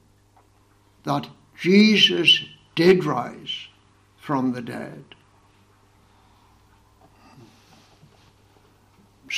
that 1.04 1.28
Jesus 1.60 2.44
did 2.74 3.04
rise 3.04 3.68
from 4.16 4.52
the 4.52 4.62
dead. 4.62 5.04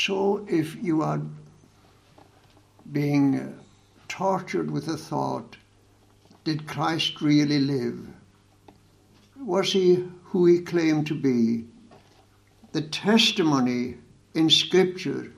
So 0.05 0.47
if 0.49 0.77
you 0.83 1.03
are 1.03 1.23
being 2.93 3.59
tortured 4.09 4.71
with 4.71 4.87
the 4.87 4.97
thought, 4.97 5.57
did 6.45 6.67
Christ 6.67 7.21
really 7.21 7.59
live? 7.59 8.07
Was 9.39 9.73
he 9.73 10.05
who 10.25 10.47
he 10.47 10.61
claimed 10.61 11.07
to 11.09 11.15
be? 11.15 11.67
the 12.77 12.83
testimony 12.83 13.97
in 14.35 14.51
Scripture 14.51 15.33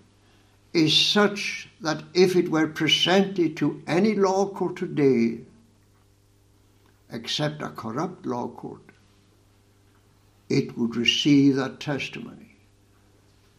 is 0.73 0.93
such 0.93 1.69
that 1.81 2.03
if 2.13 2.35
it 2.35 2.51
were 2.51 2.67
presented 2.67 3.57
to 3.57 3.81
any 3.87 4.17
law 4.17 4.49
court 4.49 4.75
today, 4.75 5.39
except 7.13 7.63
a 7.63 7.69
corrupt 7.69 8.27
law 8.27 8.49
court, 8.49 8.83
it 10.49 10.77
would 10.77 10.97
receive 10.97 11.55
that 11.55 11.79
testimony. 11.79 12.48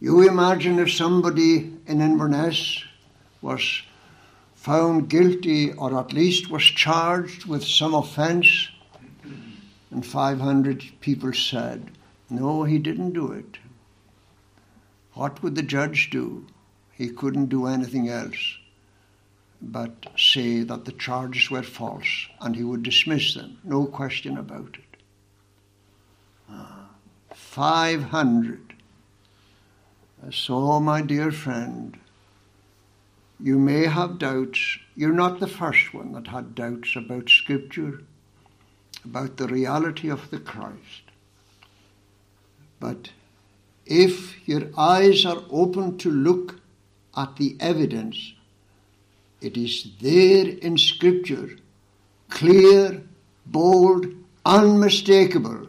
You 0.00 0.26
imagine 0.26 0.78
if 0.78 0.92
somebody 0.92 1.72
in 1.86 2.00
Inverness 2.00 2.84
was 3.42 3.82
found 4.54 5.08
guilty 5.08 5.72
or 5.72 5.98
at 5.98 6.12
least 6.12 6.50
was 6.50 6.64
charged 6.64 7.46
with 7.46 7.64
some 7.64 7.94
offence, 7.94 8.68
and 9.90 10.04
500 10.04 10.84
people 11.00 11.32
said, 11.32 11.90
No, 12.28 12.64
he 12.64 12.78
didn't 12.78 13.12
do 13.12 13.32
it. 13.32 13.58
What 15.12 15.42
would 15.42 15.54
the 15.54 15.62
judge 15.62 16.10
do? 16.10 16.46
He 16.92 17.10
couldn't 17.10 17.46
do 17.46 17.66
anything 17.66 18.08
else 18.08 18.58
but 19.62 20.06
say 20.16 20.62
that 20.62 20.84
the 20.84 20.92
charges 20.92 21.50
were 21.50 21.62
false 21.62 22.26
and 22.40 22.56
he 22.56 22.64
would 22.64 22.82
dismiss 22.82 23.34
them, 23.34 23.58
no 23.62 23.86
question 23.86 24.38
about 24.38 24.76
it. 24.78 25.02
Ah, 26.48 26.88
500. 27.34 28.69
So, 30.28 30.78
my 30.80 31.00
dear 31.00 31.32
friend, 31.32 31.98
you 33.40 33.58
may 33.58 33.86
have 33.86 34.18
doubts. 34.18 34.78
You're 34.94 35.14
not 35.14 35.40
the 35.40 35.48
first 35.48 35.94
one 35.94 36.12
that 36.12 36.26
had 36.26 36.54
doubts 36.54 36.94
about 36.94 37.30
Scripture, 37.30 38.02
about 39.02 39.38
the 39.38 39.48
reality 39.48 40.10
of 40.10 40.30
the 40.30 40.38
Christ. 40.38 41.04
But 42.78 43.10
if 43.86 44.46
your 44.46 44.68
eyes 44.76 45.24
are 45.24 45.42
open 45.50 45.96
to 45.98 46.10
look 46.10 46.60
at 47.16 47.36
the 47.36 47.56
evidence, 47.58 48.34
it 49.40 49.56
is 49.56 49.88
there 50.02 50.48
in 50.48 50.76
Scripture, 50.76 51.56
clear, 52.28 53.02
bold, 53.46 54.06
unmistakable. 54.44 55.66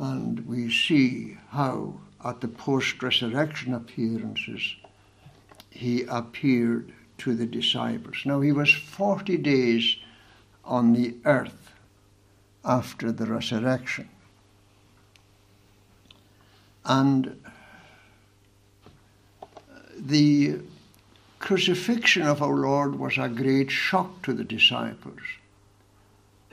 And 0.00 0.46
we 0.46 0.72
see 0.72 1.36
how, 1.50 1.92
at 2.24 2.40
the 2.40 2.48
post 2.48 3.02
resurrection 3.02 3.74
appearances, 3.74 4.74
he 5.70 6.04
appeared 6.04 6.90
to 7.18 7.34
the 7.34 7.44
disciples. 7.44 8.22
Now, 8.24 8.40
he 8.40 8.50
was 8.50 8.72
40 8.72 9.36
days 9.36 9.96
on 10.64 10.94
the 10.94 11.14
earth 11.26 11.72
after 12.64 13.12
the 13.12 13.26
resurrection. 13.26 14.08
And 16.86 17.38
uh, 19.42 19.46
the 19.98 20.60
crucifixion 21.40 22.22
of 22.22 22.40
our 22.40 22.54
Lord 22.54 22.98
was 22.98 23.18
a 23.18 23.28
great 23.28 23.70
shock 23.70 24.22
to 24.22 24.32
the 24.32 24.44
disciples. 24.44 25.20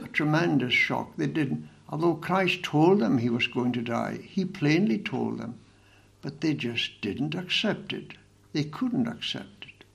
A 0.03 0.07
tremendous 0.09 0.73
shock. 0.73 1.15
They 1.15 1.27
didn't, 1.27 1.69
although 1.89 2.15
Christ 2.15 2.63
told 2.63 2.99
them 2.99 3.17
he 3.17 3.29
was 3.29 3.47
going 3.47 3.71
to 3.73 3.81
die, 3.81 4.19
he 4.23 4.45
plainly 4.45 4.97
told 4.97 5.39
them, 5.39 5.59
but 6.21 6.41
they 6.41 6.53
just 6.53 6.99
didn't 7.01 7.35
accept 7.35 7.93
it. 7.93 8.13
They 8.53 8.63
couldn't 8.63 9.07
accept 9.07 9.65
it. 9.65 9.85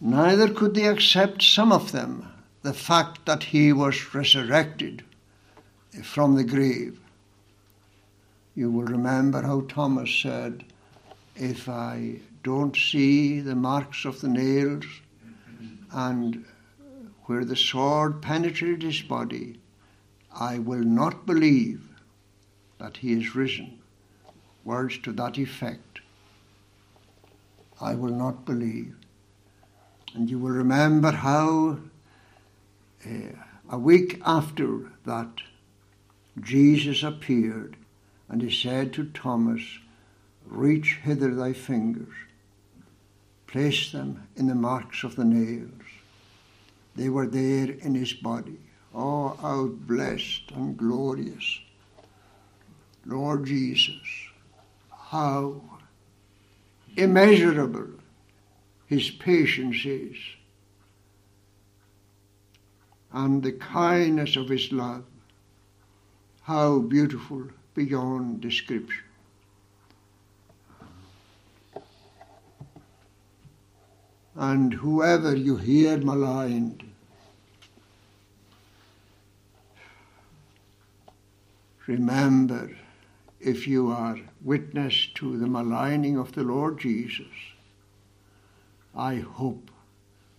Neither 0.00 0.48
could 0.48 0.74
they 0.74 0.86
accept 0.86 1.42
some 1.42 1.72
of 1.72 1.92
them 1.92 2.28
the 2.62 2.74
fact 2.74 3.26
that 3.26 3.44
he 3.44 3.72
was 3.72 4.14
resurrected 4.14 5.04
from 6.02 6.34
the 6.34 6.44
grave. 6.44 6.98
You 8.54 8.70
will 8.70 8.84
remember 8.84 9.42
how 9.42 9.62
Thomas 9.62 10.10
said, 10.10 10.64
If 11.36 11.68
I 11.68 12.20
don't 12.42 12.76
see 12.76 13.40
the 13.40 13.54
marks 13.54 14.04
of 14.04 14.20
the 14.20 14.28
nails 14.28 14.86
and 15.92 16.44
where 17.24 17.44
the 17.44 17.56
sword 17.56 18.22
penetrated 18.22 18.82
his 18.82 19.02
body, 19.02 19.58
I 20.34 20.58
will 20.58 20.82
not 20.82 21.26
believe 21.26 21.88
that 22.78 22.98
he 22.98 23.12
is 23.12 23.36
risen. 23.36 23.78
Words 24.64 24.98
to 24.98 25.12
that 25.12 25.38
effect. 25.38 26.00
I 27.80 27.94
will 27.94 28.14
not 28.14 28.44
believe. 28.44 28.96
And 30.14 30.28
you 30.28 30.38
will 30.38 30.50
remember 30.50 31.10
how 31.10 31.78
uh, 33.06 33.10
a 33.70 33.78
week 33.78 34.20
after 34.24 34.92
that, 35.04 35.40
Jesus 36.40 37.02
appeared 37.02 37.76
and 38.28 38.42
he 38.42 38.50
said 38.50 38.92
to 38.94 39.04
Thomas, 39.04 39.62
Reach 40.46 40.98
hither 41.02 41.34
thy 41.34 41.52
fingers, 41.52 42.14
place 43.46 43.92
them 43.92 44.26
in 44.36 44.46
the 44.46 44.54
marks 44.54 45.04
of 45.04 45.16
the 45.16 45.24
nails. 45.24 45.70
They 46.96 47.08
were 47.08 47.26
there 47.26 47.70
in 47.70 47.94
his 47.94 48.12
body. 48.12 48.58
Oh, 48.94 49.36
how 49.40 49.66
blessed 49.66 50.52
and 50.54 50.76
glorious. 50.76 51.58
Lord 53.04 53.46
Jesus, 53.46 54.06
how 54.90 55.60
immeasurable 56.96 57.88
his 58.86 59.10
patience 59.10 59.84
is, 59.84 60.16
and 63.12 63.42
the 63.42 63.52
kindness 63.52 64.36
of 64.36 64.48
his 64.48 64.70
love, 64.70 65.04
how 66.42 66.78
beautiful 66.78 67.44
beyond 67.74 68.40
description. 68.40 69.02
And 74.36 74.72
whoever 74.72 75.36
you 75.36 75.56
hear 75.56 75.98
maligned, 75.98 76.82
remember 81.86 82.70
if 83.40 83.66
you 83.66 83.90
are 83.90 84.18
witness 84.42 85.06
to 85.14 85.36
the 85.38 85.46
maligning 85.46 86.16
of 86.18 86.32
the 86.32 86.42
Lord 86.42 86.78
Jesus, 86.78 87.26
I 88.96 89.16
hope 89.16 89.70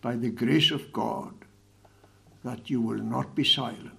by 0.02 0.16
the 0.16 0.30
grace 0.30 0.72
of 0.72 0.92
God 0.92 1.34
that 2.44 2.70
you 2.70 2.82
will 2.82 3.04
not 3.04 3.36
be 3.36 3.44
silent. 3.44 3.92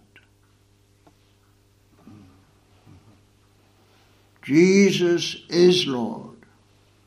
Jesus 4.42 5.42
is 5.48 5.86
Lord. 5.86 6.36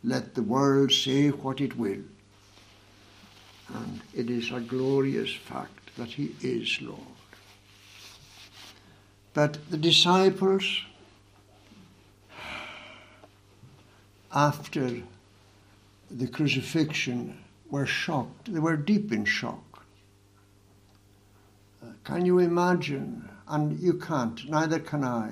Let 0.04 0.36
the 0.36 0.44
world 0.44 0.92
say 0.92 1.30
what 1.30 1.62
it 1.62 1.78
will. 1.78 2.04
And 3.74 4.02
it 4.14 4.30
is 4.30 4.52
a 4.52 4.60
glorious 4.60 5.34
fact 5.34 5.96
that 5.98 6.10
he 6.10 6.36
is 6.42 6.82
Lord. 6.82 7.19
But 9.34 9.58
the 9.70 9.78
disciples, 9.78 10.82
after 14.34 15.02
the 16.10 16.28
crucifixion, 16.28 17.38
were 17.70 17.86
shocked. 17.86 18.52
They 18.52 18.60
were 18.60 18.76
deep 18.76 19.12
in 19.12 19.26
shock. 19.26 19.86
Uh, 21.84 21.92
can 22.04 22.26
you 22.26 22.40
imagine? 22.40 23.30
And 23.48 23.80
you 23.80 23.94
can't, 23.94 24.48
neither 24.50 24.80
can 24.80 25.04
I, 25.04 25.32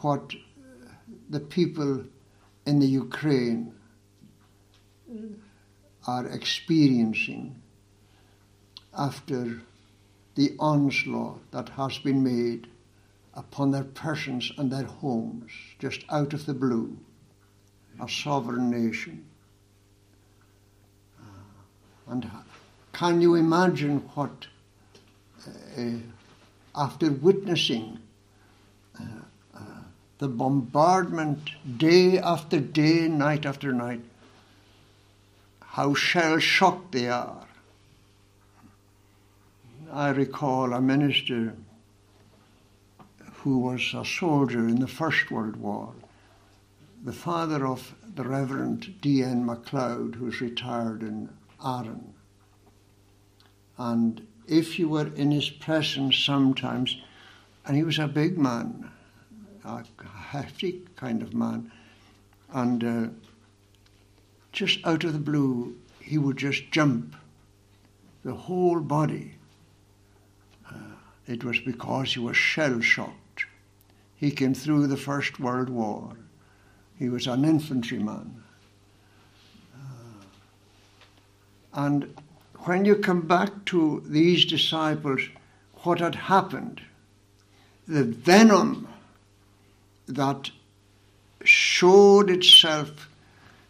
what 0.00 0.34
the 1.30 1.40
people 1.40 2.04
in 2.66 2.78
the 2.78 2.86
Ukraine 2.86 3.72
are 6.06 6.26
experiencing 6.26 7.60
after 8.96 9.60
the 10.34 10.54
onslaught 10.58 11.40
that 11.52 11.68
has 11.70 11.98
been 11.98 12.22
made 12.22 12.66
upon 13.34 13.70
their 13.70 13.84
persons 13.84 14.52
and 14.58 14.70
their 14.70 14.84
homes, 14.84 15.50
just 15.78 16.04
out 16.10 16.32
of 16.32 16.46
the 16.46 16.54
blue, 16.54 16.96
a 18.00 18.08
sovereign 18.08 18.70
nation. 18.70 19.24
And 22.06 22.30
can 22.92 23.20
you 23.20 23.34
imagine 23.34 23.98
what, 24.14 24.46
uh, 25.46 25.82
after 26.74 27.10
witnessing 27.10 27.98
uh, 29.00 29.04
uh, 29.54 29.60
the 30.18 30.28
bombardment 30.28 31.50
day 31.78 32.18
after 32.18 32.60
day, 32.60 33.08
night 33.08 33.46
after 33.46 33.72
night, 33.72 34.02
how 35.60 35.94
shell 35.94 36.38
shocked 36.38 36.92
they 36.92 37.08
are? 37.08 37.46
I 39.94 40.10
recall 40.10 40.72
a 40.72 40.80
minister 40.80 41.54
who 43.34 43.58
was 43.60 43.94
a 43.94 44.04
soldier 44.04 44.66
in 44.66 44.80
the 44.80 44.88
First 44.88 45.30
World 45.30 45.54
War, 45.54 45.94
the 47.04 47.12
father 47.12 47.64
of 47.64 47.94
the 48.16 48.24
Reverend 48.24 49.00
D.N. 49.00 49.46
MacLeod, 49.46 50.16
who's 50.16 50.40
retired 50.40 51.02
in 51.02 51.28
Arran. 51.64 52.12
And 53.78 54.26
if 54.48 54.80
you 54.80 54.88
were 54.88 55.14
in 55.14 55.30
his 55.30 55.48
presence 55.48 56.18
sometimes, 56.18 57.00
and 57.64 57.76
he 57.76 57.84
was 57.84 58.00
a 58.00 58.08
big 58.08 58.36
man, 58.36 58.90
a 59.64 59.84
hefty 60.08 60.82
kind 60.96 61.22
of 61.22 61.34
man, 61.34 61.70
and 62.52 62.82
uh, 62.82 63.06
just 64.50 64.84
out 64.84 65.04
of 65.04 65.12
the 65.12 65.20
blue, 65.20 65.76
he 66.00 66.18
would 66.18 66.36
just 66.36 66.72
jump 66.72 67.14
the 68.24 68.34
whole 68.34 68.80
body 68.80 69.33
it 71.26 71.44
was 71.44 71.58
because 71.60 72.14
he 72.14 72.20
was 72.20 72.36
shell 72.36 72.80
shocked. 72.80 73.46
He 74.16 74.30
came 74.30 74.54
through 74.54 74.86
the 74.86 74.96
First 74.96 75.40
World 75.40 75.68
War. 75.68 76.16
He 76.98 77.08
was 77.08 77.26
an 77.26 77.44
infantryman. 77.44 78.42
Uh, 79.74 80.24
and 81.72 82.14
when 82.60 82.84
you 82.84 82.96
come 82.96 83.22
back 83.22 83.64
to 83.66 84.02
these 84.06 84.44
disciples, 84.44 85.22
what 85.82 86.00
had 86.00 86.14
happened, 86.14 86.80
the 87.86 88.04
venom 88.04 88.88
that 90.06 90.50
showed 91.42 92.30
itself 92.30 93.08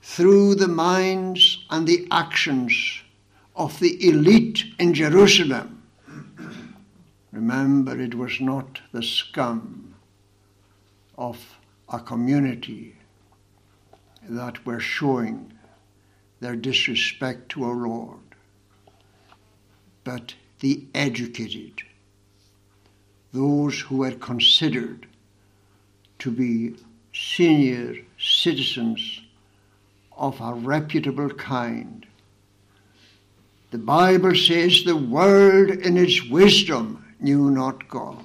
through 0.02 0.54
the 0.54 0.68
minds 0.68 1.64
and 1.70 1.86
the 1.86 2.06
actions 2.10 3.00
of 3.56 3.78
the 3.80 4.08
elite 4.08 4.64
in 4.78 4.94
Jerusalem 4.94 5.73
Remember, 7.34 8.00
it 8.00 8.14
was 8.14 8.40
not 8.40 8.80
the 8.92 9.02
scum 9.02 9.96
of 11.18 11.58
a 11.88 11.98
community 11.98 12.94
that 14.28 14.64
were 14.64 14.78
showing 14.78 15.52
their 16.38 16.54
disrespect 16.54 17.48
to 17.48 17.64
our 17.64 17.74
Lord, 17.74 18.20
but 20.04 20.36
the 20.60 20.86
educated, 20.94 21.82
those 23.32 23.80
who 23.80 23.96
were 23.96 24.12
considered 24.12 25.08
to 26.20 26.30
be 26.30 26.76
senior 27.12 27.96
citizens 28.16 29.22
of 30.16 30.40
a 30.40 30.54
reputable 30.54 31.30
kind. 31.30 32.06
The 33.72 33.78
Bible 33.78 34.36
says 34.36 34.84
the 34.84 34.96
world 34.96 35.70
in 35.70 35.96
its 35.96 36.22
wisdom 36.30 37.03
knew 37.20 37.50
not 37.50 37.88
God. 37.88 38.24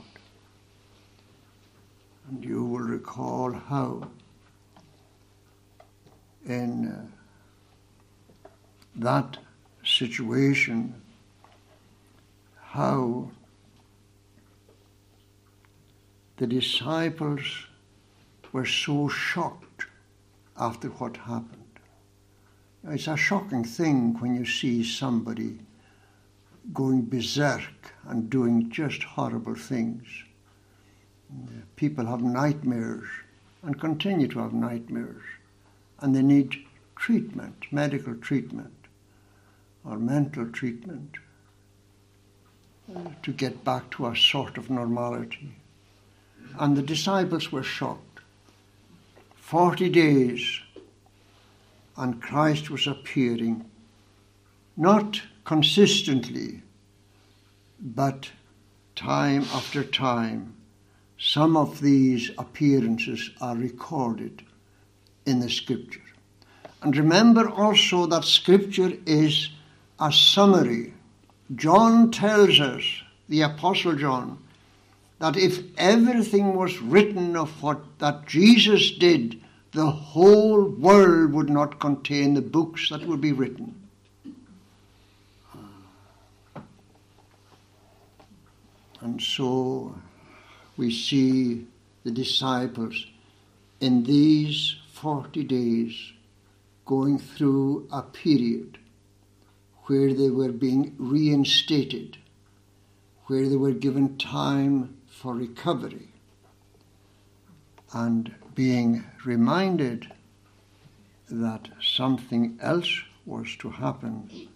And 2.30 2.44
you 2.44 2.64
will 2.64 2.80
recall 2.80 3.52
how 3.52 4.10
in 6.46 6.88
uh, 6.88 8.50
that 8.96 9.38
situation, 9.84 10.94
how 12.62 13.30
the 16.38 16.48
disciples 16.48 17.66
were 18.52 18.66
so 18.66 19.08
shocked 19.08 19.86
after 20.58 20.90
what 20.90 21.18
happened. 21.18 21.60
It's 22.86 23.08
a 23.08 23.18
shocking 23.18 23.64
thing 23.64 24.20
when 24.20 24.36
you 24.36 24.46
see 24.46 24.84
somebody 24.84 25.60
going 26.74 27.02
berserk 27.04 27.94
and 28.08 28.30
doing 28.30 28.70
just 28.70 29.04
horrible 29.04 29.56
things. 29.56 30.06
People 31.76 32.06
have 32.06 32.22
nightmares 32.22 33.08
and 33.64 33.80
continue 33.80 34.28
to 34.28 34.40
have 34.40 34.54
nightmares, 34.54 35.24
and 36.00 36.16
they 36.16 36.22
need 36.22 36.56
treatment, 36.96 37.66
medical 37.72 38.16
treatment, 38.16 38.74
or 39.84 39.98
mental 39.98 40.50
treatment 40.50 41.16
to 43.22 43.32
get 43.32 43.64
back 43.64 43.90
to 43.92 44.08
a 44.08 44.16
sort 44.16 44.58
of 44.58 44.70
normality. 44.70 45.54
And 46.60 46.76
the 46.76 46.82
disciples 46.82 47.52
were 47.52 47.64
shocked. 47.64 48.20
Forty 49.36 49.90
days, 49.90 50.62
and 51.98 52.22
Christ 52.22 52.70
was 52.70 52.88
appearing, 52.88 53.66
not 54.78 55.22
consistently, 55.50 56.62
but 57.82 58.30
time 58.96 59.42
after 59.52 59.84
time. 59.84 60.56
Some 61.18 61.58
of 61.58 61.82
these 61.82 62.30
appearances 62.38 63.32
are 63.42 63.56
recorded 63.56 64.44
in 65.26 65.40
the 65.40 65.50
scripture. 65.50 66.06
And 66.84 66.96
remember 66.96 67.50
also 67.50 68.06
that 68.06 68.26
scripture 68.26 68.94
is 69.08 69.50
a 70.00 70.12
summary. 70.12 70.94
John 71.56 72.12
tells 72.12 72.60
us, 72.60 72.84
the 73.28 73.42
Apostle 73.42 73.96
John, 73.96 74.38
that 75.18 75.36
if 75.36 75.64
everything 75.80 76.54
was 76.54 76.80
written 76.80 77.36
of 77.36 77.64
what 77.64 77.98
that 77.98 78.28
Jesus 78.28 78.92
did, 78.92 79.42
the 79.72 79.90
whole 79.90 80.66
world 80.66 81.34
would 81.34 81.50
not 81.50 81.80
contain 81.80 82.36
the 82.36 82.44
books 82.44 82.90
that 82.90 83.08
would 83.08 83.20
be 83.20 83.32
written. 83.32 83.79
And 89.02 89.22
so 89.22 89.96
we 90.76 90.92
see 90.92 91.66
the 92.04 92.12
disciples 92.12 93.06
in 93.80 94.04
these 94.04 94.76
40 94.94 95.44
days 95.44 96.14
going 96.86 97.18
through 97.18 97.88
a 97.92 98.02
period 98.02 98.78
where 99.86 100.14
they 100.14 100.30
were 100.30 100.52
being 100.52 100.96
reinstated, 100.98 102.18
where 103.28 103.48
they 103.48 103.56
were 103.56 103.72
given 103.72 104.18
time 104.18 104.98
for 105.08 105.34
recovery, 105.34 106.10
and 107.94 108.34
being 108.54 109.04
reminded 109.26 110.12
that 111.30 111.70
something 111.82 112.58
else 112.62 113.02
was 113.26 113.56
to 113.58 113.70
happen, 113.70 114.50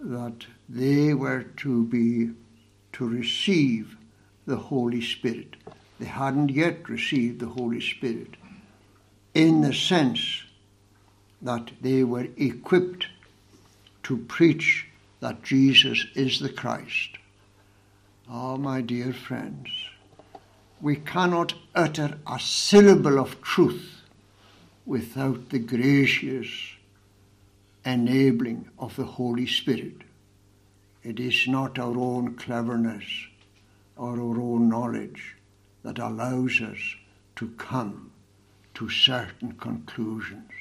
that 0.00 0.46
they 0.68 1.14
were 1.14 1.42
to 1.42 1.84
be 1.84 2.30
to 2.92 3.08
receive 3.08 3.96
the 4.46 4.56
Holy 4.56 5.00
Spirit. 5.00 5.56
They 5.98 6.06
hadn't 6.06 6.50
yet 6.50 6.88
received 6.88 7.40
the 7.40 7.48
Holy 7.48 7.80
Spirit 7.80 8.34
in 9.34 9.60
the 9.60 9.74
sense 9.74 10.42
that 11.42 11.70
they 11.80 12.02
were 12.04 12.26
equipped 12.36 13.06
to 14.04 14.16
preach 14.16 14.86
that 15.20 15.42
Jesus 15.42 16.06
is 16.14 16.40
the 16.40 16.48
Christ. 16.48 17.18
Oh, 18.30 18.56
my 18.56 18.80
dear 18.80 19.12
friends, 19.12 19.68
we 20.80 20.96
cannot 20.96 21.54
utter 21.74 22.18
a 22.26 22.38
syllable 22.38 23.18
of 23.18 23.40
truth 23.42 24.02
without 24.86 25.50
the 25.50 25.58
gracious 25.58 26.48
enabling 27.84 28.68
of 28.78 28.96
the 28.96 29.04
Holy 29.04 29.46
Spirit. 29.46 29.96
It 31.08 31.18
is 31.18 31.48
not 31.48 31.78
our 31.78 31.96
own 31.96 32.34
cleverness 32.34 33.28
or 33.96 34.20
our 34.20 34.38
own 34.38 34.68
knowledge 34.68 35.36
that 35.82 35.98
allows 35.98 36.60
us 36.60 36.96
to 37.36 37.48
come 37.56 38.10
to 38.74 38.90
certain 38.90 39.52
conclusions. 39.52 40.52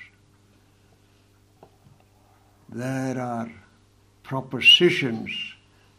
There 2.70 3.20
are 3.20 3.52
propositions 4.24 5.32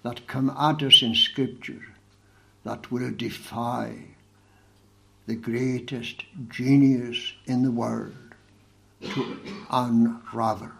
that 0.03 0.27
come 0.27 0.49
at 0.49 0.83
us 0.83 1.03
in 1.03 1.15
Scripture 1.15 1.85
that 2.65 2.91
will 2.91 3.11
defy 3.11 3.99
the 5.27 5.37
greatest 5.37 6.25
genius 6.49 7.35
in 7.45 7.65
the 7.65 7.71
world 7.71 8.17
to 9.03 9.39
unravel. 9.71 10.78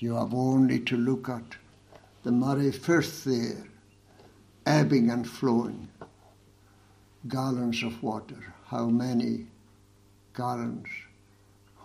You 0.00 0.14
have 0.14 0.32
only 0.32 0.80
to 0.80 0.96
look 0.96 1.28
at 1.28 1.56
the 2.22 2.32
Moray 2.32 2.70
Firth 2.70 3.24
there, 3.24 3.66
ebbing 4.64 5.10
and 5.10 5.28
flowing, 5.28 5.88
gallons 7.28 7.82
of 7.82 8.02
water. 8.02 8.54
How 8.68 8.86
many 8.86 9.48
gallons? 10.34 10.86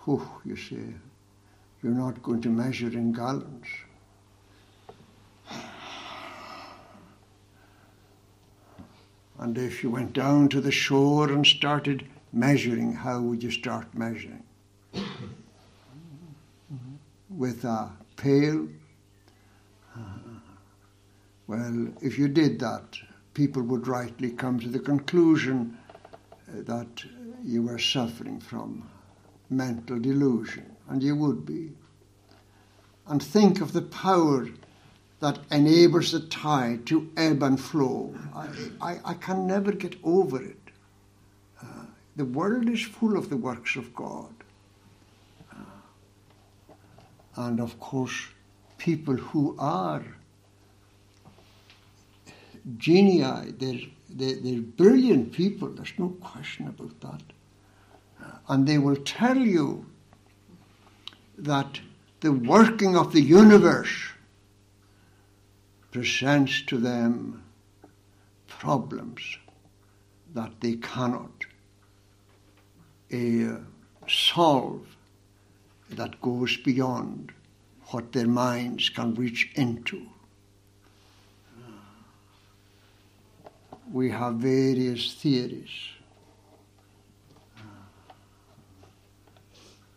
Whew, 0.06 0.26
you 0.46 0.56
say, 0.56 0.94
you're 1.84 1.92
not 1.92 2.24
going 2.24 2.42
to 2.44 2.50
measure 2.50 2.88
in 2.88 3.12
gallons. 3.12 3.68
And 9.38 9.58
if 9.58 9.84
you 9.84 9.90
went 9.90 10.14
down 10.14 10.48
to 10.50 10.62
the 10.62 10.72
shore 10.72 11.30
and 11.30 11.46
started 11.46 12.08
measuring, 12.32 12.94
how 12.94 13.20
would 13.20 13.44
you 13.44 13.52
start 13.52 13.94
measuring? 13.94 14.44
With 17.30 17.66
a 17.66 17.92
pail? 18.16 18.68
Well, 21.48 21.90
if 22.02 22.18
you 22.18 22.28
did 22.28 22.60
that, 22.60 22.98
people 23.34 23.62
would 23.64 23.88
rightly 23.88 24.32
come 24.32 24.60
to 24.60 24.68
the 24.68 24.80
conclusion 24.80 25.78
that 26.48 27.04
you 27.44 27.62
were 27.62 27.78
suffering 27.78 28.40
from 28.40 28.90
mental 29.50 30.00
delusion, 30.00 30.76
and 30.90 31.04
you 31.04 31.16
would 31.16 31.46
be. 31.46 31.72
And 33.08 33.22
think 33.22 33.62
of 33.62 33.74
the 33.74 33.84
power 33.84 34.48
that 35.20 35.40
enables 35.52 36.12
the 36.12 36.22
tide 36.22 36.86
to 36.88 37.10
ebb 37.16 37.44
and 37.44 37.60
flow. 37.60 38.16
I, 38.34 38.48
I, 38.82 39.00
I 39.06 39.14
can 39.14 39.46
never 39.46 39.72
get 39.72 39.96
over 40.04 40.42
it. 40.42 40.60
Uh, 41.62 41.86
the 42.16 42.26
world 42.26 42.68
is 42.70 42.82
full 42.82 43.18
of 43.18 43.30
the 43.30 43.38
works 43.38 43.76
of 43.76 43.94
God. 43.94 44.34
And 47.36 47.60
of 47.60 47.80
course, 47.80 48.28
people 48.78 49.16
who 49.16 49.56
are 49.60 50.04
genii, 52.78 53.52
they're, 53.58 53.80
they're, 54.10 54.36
they're 54.36 54.62
brilliant 54.62 55.34
people, 55.34 55.70
there's 55.70 55.94
no 55.98 56.10
question 56.22 56.68
about 56.68 57.00
that. 57.02 57.22
And 58.48 58.68
they 58.68 58.78
will 58.78 58.96
tell 58.96 59.38
you 59.38 59.86
that 61.38 61.80
the 62.22 62.32
working 62.32 62.96
of 62.96 63.12
the 63.12 63.22
universe 63.22 64.10
presents 65.92 66.62
to 66.64 66.78
them 66.78 67.44
problems 68.48 69.38
that 70.34 70.52
they 70.60 70.76
cannot 70.76 71.46
uh, 73.14 73.58
solve 74.08 74.95
that 75.92 76.22
goes 76.22 76.58
beyond 76.58 77.32
what 77.88 78.12
their 78.12 78.28
minds 78.28 78.90
can 78.90 79.14
reach 79.16 79.52
into. 79.56 80.08
We 83.92 84.10
have 84.10 84.36
various 84.36 85.14
theories. 85.14 85.70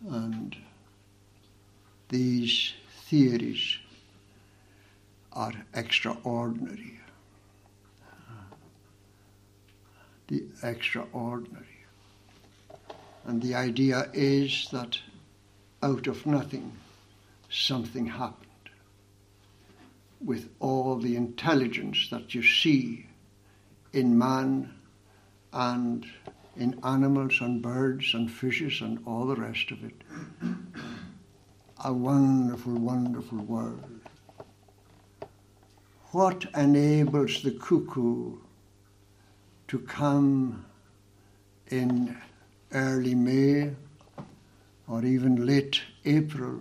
And 0.09 0.55
these 2.09 2.75
theories 3.09 3.79
are 5.33 5.53
extraordinary. 5.75 7.01
The 10.29 10.45
extraordinary. 10.63 11.65
And 13.25 13.43
the 13.43 13.55
idea 13.55 14.11
is 14.13 14.69
that 14.73 14.99
out 15.83 16.07
of 16.07 16.27
nothing, 16.27 16.73
something 17.51 18.07
happened. 18.07 18.47
With 20.21 20.49
all 20.59 20.97
the 20.97 21.17
intelligence 21.17 22.09
that 22.11 22.35
you 22.35 22.43
see 22.43 23.07
in 23.93 24.19
man 24.19 24.75
and 25.53 26.05
in 26.57 26.79
animals 26.83 27.41
and 27.41 27.63
birds 27.63 28.15
and 28.15 28.31
fishes 28.31 28.81
and 28.81 28.99
all 29.07 29.27
the 29.27 29.37
rest 29.37 29.71
of 29.71 29.85
it. 29.85 30.03
A 31.85 31.93
wonderful, 31.93 32.75
wonderful 32.75 33.39
world. 33.39 34.01
What 36.11 36.47
enables 36.57 37.43
the 37.43 37.53
cuckoo 37.53 38.39
to 39.69 39.79
come 39.81 40.65
in 41.71 42.17
early 42.73 43.15
May 43.15 43.75
or 44.89 45.05
even 45.05 45.45
late 45.45 45.83
April 46.05 46.61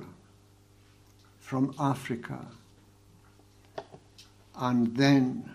from 1.39 1.73
Africa 1.79 2.45
and 4.59 4.95
then 4.97 5.49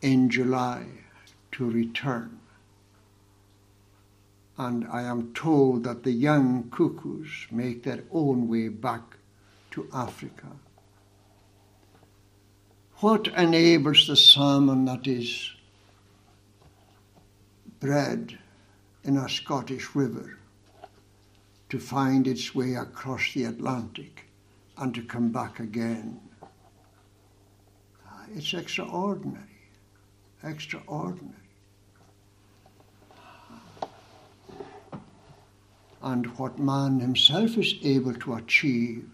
in 0.00 0.28
July 0.28 0.84
to 1.52 1.70
return. 1.70 2.38
And 4.56 4.88
I 4.90 5.02
am 5.02 5.32
told 5.34 5.84
that 5.84 6.02
the 6.02 6.10
young 6.10 6.68
cuckoos 6.70 7.46
make 7.50 7.84
their 7.84 8.02
own 8.10 8.48
way 8.48 8.68
back 8.68 9.02
to 9.72 9.88
Africa. 9.94 10.48
What 12.96 13.28
enables 13.28 14.08
the 14.08 14.16
salmon 14.16 14.86
that 14.86 15.06
is 15.06 15.52
bred 17.78 18.36
in 19.04 19.16
a 19.16 19.28
Scottish 19.28 19.94
river 19.94 20.37
to 21.68 21.78
find 21.78 22.26
its 22.26 22.54
way 22.54 22.74
across 22.74 23.32
the 23.34 23.44
Atlantic 23.44 24.26
and 24.78 24.94
to 24.94 25.02
come 25.02 25.30
back 25.30 25.60
again? 25.60 26.20
Ah, 28.06 28.24
it's 28.34 28.54
extraordinary. 28.54 29.44
Extraordinary. 30.42 31.34
And 36.02 36.26
what 36.38 36.58
man 36.58 37.00
himself 37.00 37.58
is 37.58 37.74
able 37.82 38.14
to 38.14 38.34
achieve, 38.34 39.08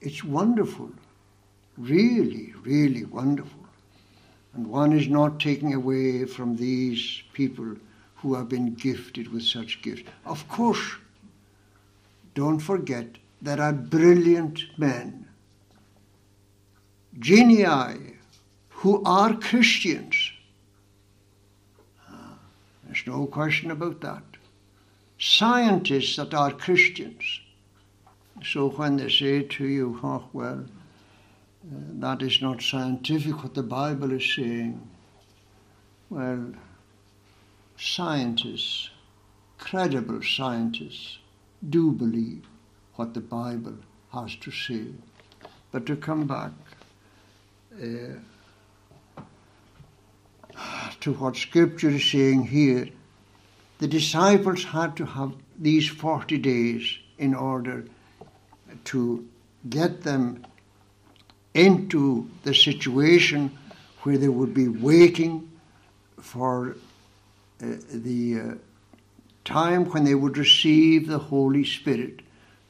it's 0.00 0.24
wonderful. 0.24 0.90
Really, 1.76 2.52
really 2.62 3.04
wonderful. 3.04 3.66
And 4.54 4.66
one 4.66 4.92
is 4.92 5.08
not 5.08 5.38
taking 5.38 5.72
away 5.72 6.24
from 6.24 6.56
these 6.56 7.22
people 7.32 7.76
who 8.16 8.34
have 8.34 8.48
been 8.48 8.74
gifted 8.74 9.32
with 9.32 9.44
such 9.44 9.80
gifts. 9.82 10.02
Of 10.26 10.48
course, 10.48 10.96
don't 12.38 12.60
forget, 12.60 13.06
there 13.42 13.60
are 13.60 13.72
brilliant 13.72 14.60
men 14.78 15.26
genii 17.18 18.14
who 18.68 19.02
are 19.04 19.34
Christians. 19.34 20.32
There's 22.84 23.06
no 23.06 23.26
question 23.26 23.70
about 23.70 24.00
that. 24.00 24.22
Scientists 25.18 26.16
that 26.16 26.32
are 26.32 26.52
Christians. 26.52 27.40
So 28.44 28.70
when 28.70 28.96
they 28.96 29.10
say 29.10 29.42
to 29.42 29.66
you, 29.66 29.98
oh, 30.02 30.24
well, 30.32 30.64
uh, 30.64 31.80
that 32.04 32.22
is 32.22 32.40
not 32.40 32.62
scientific 32.62 33.42
what 33.42 33.54
the 33.54 33.64
Bible 33.64 34.12
is 34.12 34.34
saying, 34.34 34.80
well, 36.08 36.52
scientists, 37.76 38.90
credible 39.58 40.22
scientists, 40.22 41.18
do 41.66 41.92
believe 41.92 42.44
what 42.94 43.14
the 43.14 43.20
Bible 43.20 43.76
has 44.12 44.34
to 44.36 44.50
say. 44.50 44.86
But 45.70 45.86
to 45.86 45.96
come 45.96 46.26
back, 46.26 46.52
uh, 47.74 48.18
to 51.00 51.12
what 51.12 51.36
Scripture 51.36 51.90
is 51.90 52.04
saying 52.04 52.46
here, 52.46 52.88
the 53.78 53.86
disciples 53.86 54.64
had 54.64 54.96
to 54.96 55.04
have 55.04 55.32
these 55.58 55.88
40 55.88 56.38
days 56.38 56.98
in 57.18 57.34
order 57.34 57.84
to 58.84 59.28
get 59.68 60.02
them 60.02 60.44
into 61.54 62.28
the 62.44 62.54
situation 62.54 63.56
where 64.02 64.18
they 64.18 64.28
would 64.28 64.54
be 64.54 64.68
waiting 64.68 65.50
for 66.20 66.76
uh, 67.62 67.66
the 67.92 68.40
uh, 68.40 68.54
time 69.48 69.86
when 69.86 70.04
they 70.04 70.14
would 70.14 70.36
receive 70.36 71.08
the 71.08 71.18
Holy 71.18 71.64
Spirit. 71.64 72.20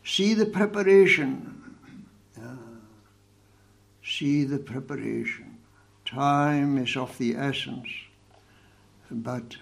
See 0.04 0.32
the 0.32 0.46
preparation. 0.46 1.54
see 4.04 4.44
the 4.44 4.58
preparation. 4.58 5.58
Time 6.04 6.78
is 6.78 6.96
of 6.96 7.18
the 7.18 7.34
essence, 7.36 7.88
but 9.10 9.56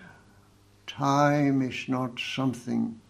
time 0.87 1.63
is 1.63 1.89
not 1.89 2.21
something 2.21 3.01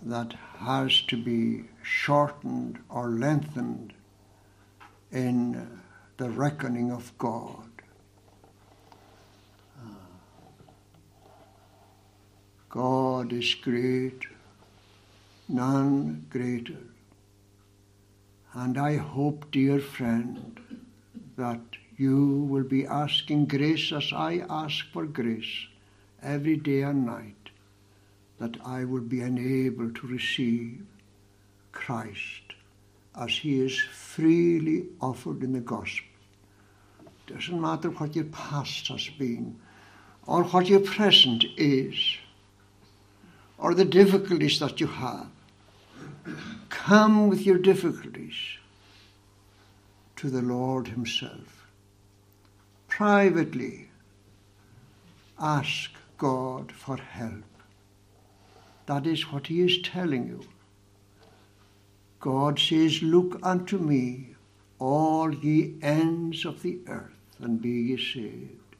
that 0.00 0.32
has 0.58 1.02
to 1.02 1.16
be 1.22 1.64
shortened 1.82 2.78
or 2.88 3.10
lengthened 3.10 3.92
in 5.12 5.80
the 6.16 6.30
reckoning 6.30 6.90
of 6.90 7.12
God. 7.18 7.71
God 12.72 13.34
is 13.34 13.54
great, 13.54 14.22
none 15.46 16.24
greater. 16.30 16.78
And 18.54 18.78
I 18.78 18.96
hope, 18.96 19.50
dear 19.50 19.78
friend, 19.78 20.58
that 21.36 21.60
you 21.98 22.46
will 22.48 22.64
be 22.64 22.86
asking 22.86 23.44
grace 23.46 23.92
as 23.92 24.10
I 24.14 24.46
ask 24.48 24.86
for 24.90 25.04
grace 25.04 25.66
every 26.22 26.56
day 26.56 26.80
and 26.80 27.04
night, 27.04 27.50
that 28.38 28.56
I 28.64 28.84
will 28.84 29.02
be 29.02 29.20
enabled 29.20 29.96
to 29.96 30.06
receive 30.06 30.86
Christ 31.72 32.54
as 33.14 33.32
he 33.32 33.60
is 33.60 33.78
freely 33.78 34.86
offered 34.98 35.42
in 35.42 35.52
the 35.52 35.60
gospel. 35.60 36.08
It 37.04 37.34
doesn't 37.34 37.60
matter 37.60 37.90
what 37.90 38.16
your 38.16 38.24
past 38.32 38.88
has 38.88 39.10
been 39.18 39.60
or 40.26 40.44
what 40.44 40.68
your 40.68 40.80
present 40.80 41.44
is 41.58 42.16
or 43.62 43.74
the 43.74 43.84
difficulties 43.84 44.58
that 44.58 44.80
you 44.80 44.88
have. 44.88 45.28
Come 46.68 47.28
with 47.28 47.46
your 47.46 47.58
difficulties 47.58 48.34
to 50.16 50.28
the 50.30 50.42
Lord 50.42 50.88
Himself. 50.88 51.64
Privately, 52.88 53.88
ask 55.38 55.92
God 56.18 56.72
for 56.72 56.96
help. 56.96 57.44
That 58.86 59.06
is 59.06 59.30
what 59.32 59.46
He 59.46 59.60
is 59.60 59.80
telling 59.80 60.26
you. 60.26 60.40
God 62.18 62.58
says, 62.58 63.00
Look 63.00 63.38
unto 63.44 63.78
me, 63.78 64.34
all 64.80 65.32
ye 65.32 65.74
ends 65.82 66.44
of 66.44 66.62
the 66.62 66.80
earth, 66.88 67.14
and 67.38 67.62
be 67.62 67.70
ye 67.70 67.96
saved. 67.96 68.76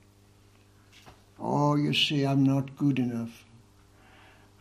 Oh, 1.39 1.77
you 1.77 1.95
say, 1.95 2.25
I'm 2.25 2.43
not 2.43 2.77
good 2.77 2.99
enough. 2.99 3.45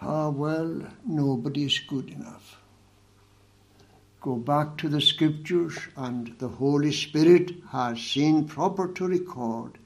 Ah, 0.02 0.30
well, 0.30 0.82
nobody 1.06 1.64
is 1.64 1.80
good 1.80 2.10
enough 2.10 2.62
go 4.22 4.36
back 4.36 4.78
to 4.78 4.88
the 4.88 5.02
scriptures, 5.02 5.78
and 5.98 6.36
the 6.38 6.48
Holy 6.48 6.92
Spirit 6.92 7.52
has 7.72 8.00
seen 8.00 8.48
proper 8.48 8.88
to 8.94 9.08
record 9.08 9.80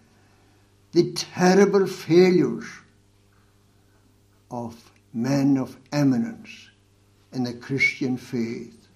the 0.91 1.13
terrible 1.13 1.87
failures 1.87 2.65
of 4.51 4.91
men 5.13 5.57
of 5.57 5.77
eminence 5.91 6.69
in 7.31 7.43
the 7.45 7.53
Christian 7.53 8.17
faith. 8.17 8.87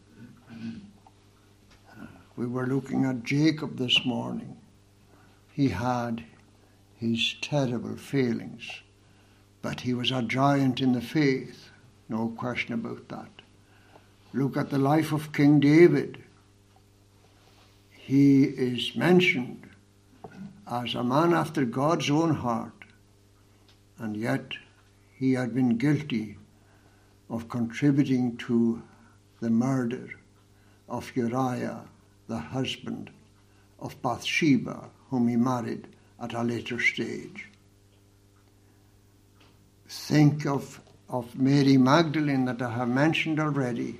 We 2.36 2.46
were 2.46 2.68
looking 2.68 3.06
at 3.06 3.24
Jacob 3.24 3.78
this 3.78 4.06
morning. 4.06 4.58
He 5.52 5.70
had 5.70 6.24
his 6.96 7.36
terrible 7.42 7.96
failings, 7.96 8.70
but 9.62 9.82
he 9.82 9.94
was 9.94 10.12
a 10.12 10.22
giant 10.22 10.80
in 10.80 10.94
the 10.94 11.02
faith, 11.02 11.70
no 12.08 12.30
question 12.30 12.74
about 12.74 13.08
that. 13.10 13.30
Look 14.34 14.58
at 14.58 14.70
the 14.70 14.78
life 14.78 15.12
of 15.12 15.34
King 15.34 15.60
David. 15.60 16.24
He 17.90 18.44
is 18.44 18.96
mentioned 18.96 19.70
as 20.70 20.96
a 20.96 21.04
man 21.04 21.34
after 21.34 21.66
God's 21.66 22.10
own 22.10 22.36
heart, 22.36 22.86
and 23.98 24.16
yet 24.16 24.54
he 25.18 25.34
had 25.34 25.54
been 25.54 25.78
guilty 25.78 26.38
of 27.30 27.50
contributing 27.50 28.38
to 28.38 28.82
the 29.42 29.50
murder 29.50 30.10
of 30.88 31.12
Uriah, 31.16 31.86
the 32.28 32.38
husband 32.38 33.10
of 33.80 34.02
Bathsheba, 34.02 34.90
whom 35.10 35.28
he 35.28 35.36
married 35.36 35.88
at 36.20 36.34
a 36.34 36.44
later 36.44 36.80
stage. 36.80 37.49
Think 39.90 40.46
of, 40.46 40.80
of 41.10 41.36
Mary 41.36 41.76
Magdalene 41.76 42.46
that 42.46 42.62
I 42.62 42.72
have 42.72 42.90
mentioned 42.90 43.40
already 43.40 44.00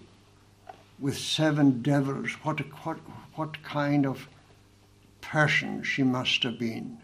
with 1.00 1.18
seven 1.18 1.82
devils. 1.82 2.32
What, 2.44 2.60
what, 2.86 2.98
what 3.34 3.64
kind 3.64 4.06
of 4.06 4.28
person 5.22 5.82
she 5.82 6.04
must 6.04 6.44
have 6.44 6.60
been. 6.60 7.00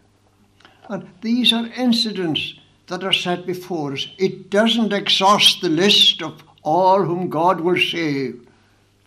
And 0.88 1.10
these 1.22 1.52
are 1.52 1.66
incidents 1.76 2.60
that 2.86 3.04
are 3.04 3.12
set 3.12 3.48
before 3.48 3.94
us. 3.94 4.08
It 4.20 4.52
doesn't 4.52 4.94
exhaust 4.94 5.62
the 5.62 5.70
list 5.70 6.22
of 6.22 6.44
all 6.62 7.02
whom 7.02 7.30
God 7.30 7.62
will 7.62 7.80
save. 7.80 8.48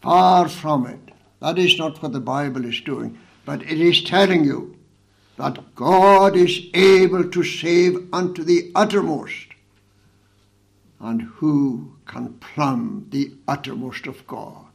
Far 0.02 0.48
from 0.48 0.86
it. 0.86 1.14
That 1.40 1.56
is 1.56 1.78
not 1.78 2.02
what 2.02 2.12
the 2.12 2.20
Bible 2.20 2.64
is 2.64 2.80
doing. 2.80 3.16
But 3.44 3.62
it 3.62 3.80
is 3.80 4.02
telling 4.02 4.44
you 4.44 4.76
that 5.36 5.76
God 5.76 6.36
is 6.36 6.66
able 6.74 7.30
to 7.30 7.44
save 7.44 8.12
unto 8.12 8.42
the 8.42 8.72
uttermost. 8.74 9.47
And 11.00 11.22
who 11.22 11.96
can 12.06 12.34
plumb 12.34 13.06
the 13.10 13.32
uttermost 13.46 14.06
of 14.06 14.26
God? 14.26 14.66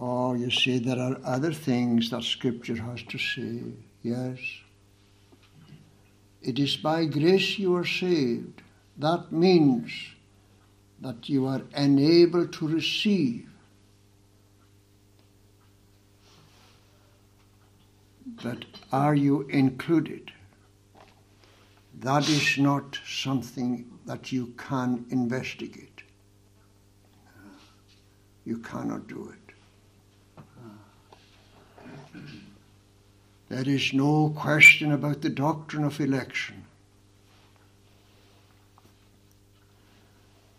Oh, 0.00 0.34
you 0.34 0.50
see, 0.50 0.78
there 0.78 0.98
are 0.98 1.18
other 1.24 1.52
things 1.52 2.10
that 2.10 2.24
Scripture 2.24 2.82
has 2.82 3.02
to 3.04 3.18
say. 3.18 3.60
Yes. 4.02 4.38
It 6.42 6.58
is 6.58 6.76
by 6.76 7.04
grace 7.06 7.58
you 7.58 7.74
are 7.76 7.86
saved. 7.86 8.60
That 8.98 9.32
means 9.32 9.92
that 11.00 11.28
you 11.28 11.46
are 11.46 11.62
enabled 11.76 12.52
to 12.54 12.68
receive. 12.68 13.48
But 18.42 18.64
are 18.92 19.14
you 19.14 19.42
included? 19.42 20.32
That 22.00 22.28
is 22.28 22.58
not 22.58 22.98
something 23.06 23.93
that 24.06 24.32
you 24.32 24.54
can 24.56 25.06
investigate. 25.10 26.02
Uh, 27.26 27.48
you 28.44 28.58
cannot 28.58 29.06
do 29.06 29.32
it. 29.32 29.54
Uh, 30.38 30.42
there 33.48 33.68
is 33.68 33.92
no 33.92 34.34
question 34.36 34.92
about 34.92 35.22
the 35.22 35.30
doctrine 35.30 35.84
of 35.84 36.00
election. 36.00 36.64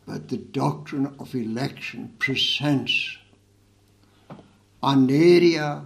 But 0.07 0.29
the 0.29 0.37
doctrine 0.37 1.15
of 1.19 1.33
election 1.33 2.13
presents 2.19 3.17
an 4.83 5.09
area 5.09 5.83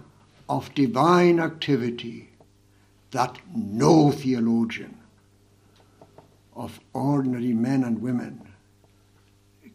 of 0.48 0.74
divine 0.74 1.40
activity 1.40 2.28
that 3.12 3.38
no 3.54 4.10
theologian 4.10 4.99
of 6.60 6.78
ordinary 6.92 7.54
men 7.54 7.82
and 7.84 8.02
women 8.02 8.38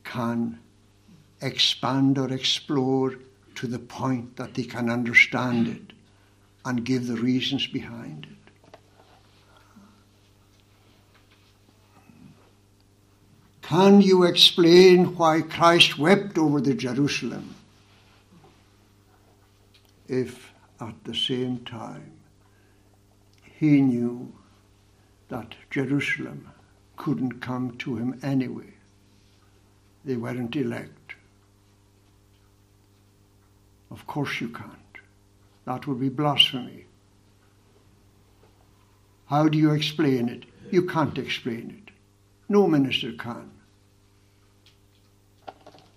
can 0.04 0.60
expand 1.42 2.16
or 2.20 2.32
explore 2.32 3.16
to 3.56 3.66
the 3.66 3.80
point 3.80 4.36
that 4.36 4.54
they 4.54 4.64
can 4.64 4.88
understand 4.88 5.68
it 5.68 5.94
and 6.64 6.86
give 6.86 7.08
the 7.08 7.16
reasons 7.16 7.66
behind 7.66 8.28
it. 8.30 8.78
Can 13.64 14.02
you 14.02 14.24
explain 14.24 15.16
why 15.16 15.42
Christ 15.42 15.98
wept 15.98 16.38
over 16.38 16.62
the 16.62 16.76
Jerusalem 16.76 17.56
if 20.08 20.54
at 20.80 21.04
the 21.04 21.16
same 21.16 21.66
time 21.66 22.12
he 23.42 23.82
knew 23.82 24.32
that 25.30 25.56
Jerusalem 25.72 26.52
couldn't 26.98 27.42
come 27.42 27.76
to 27.78 27.96
him 27.96 28.20
anyway? 28.24 28.74
They 30.04 30.16
weren't 30.16 30.56
elect. 30.56 31.16
Of 33.92 34.06
course 34.08 34.42
you 34.42 34.50
can't. 34.50 34.72
That 35.66 35.88
would 35.88 36.00
be 36.00 36.10
blasphemy. 36.10 36.86
How 39.28 39.48
do 39.48 39.58
you 39.58 39.72
explain 39.72 40.30
it? 40.30 40.46
You 40.72 40.86
can't 40.86 41.18
explain 41.18 41.82
it. 41.82 41.94
No 42.48 42.68
minister 42.68 43.14
can. 43.14 43.50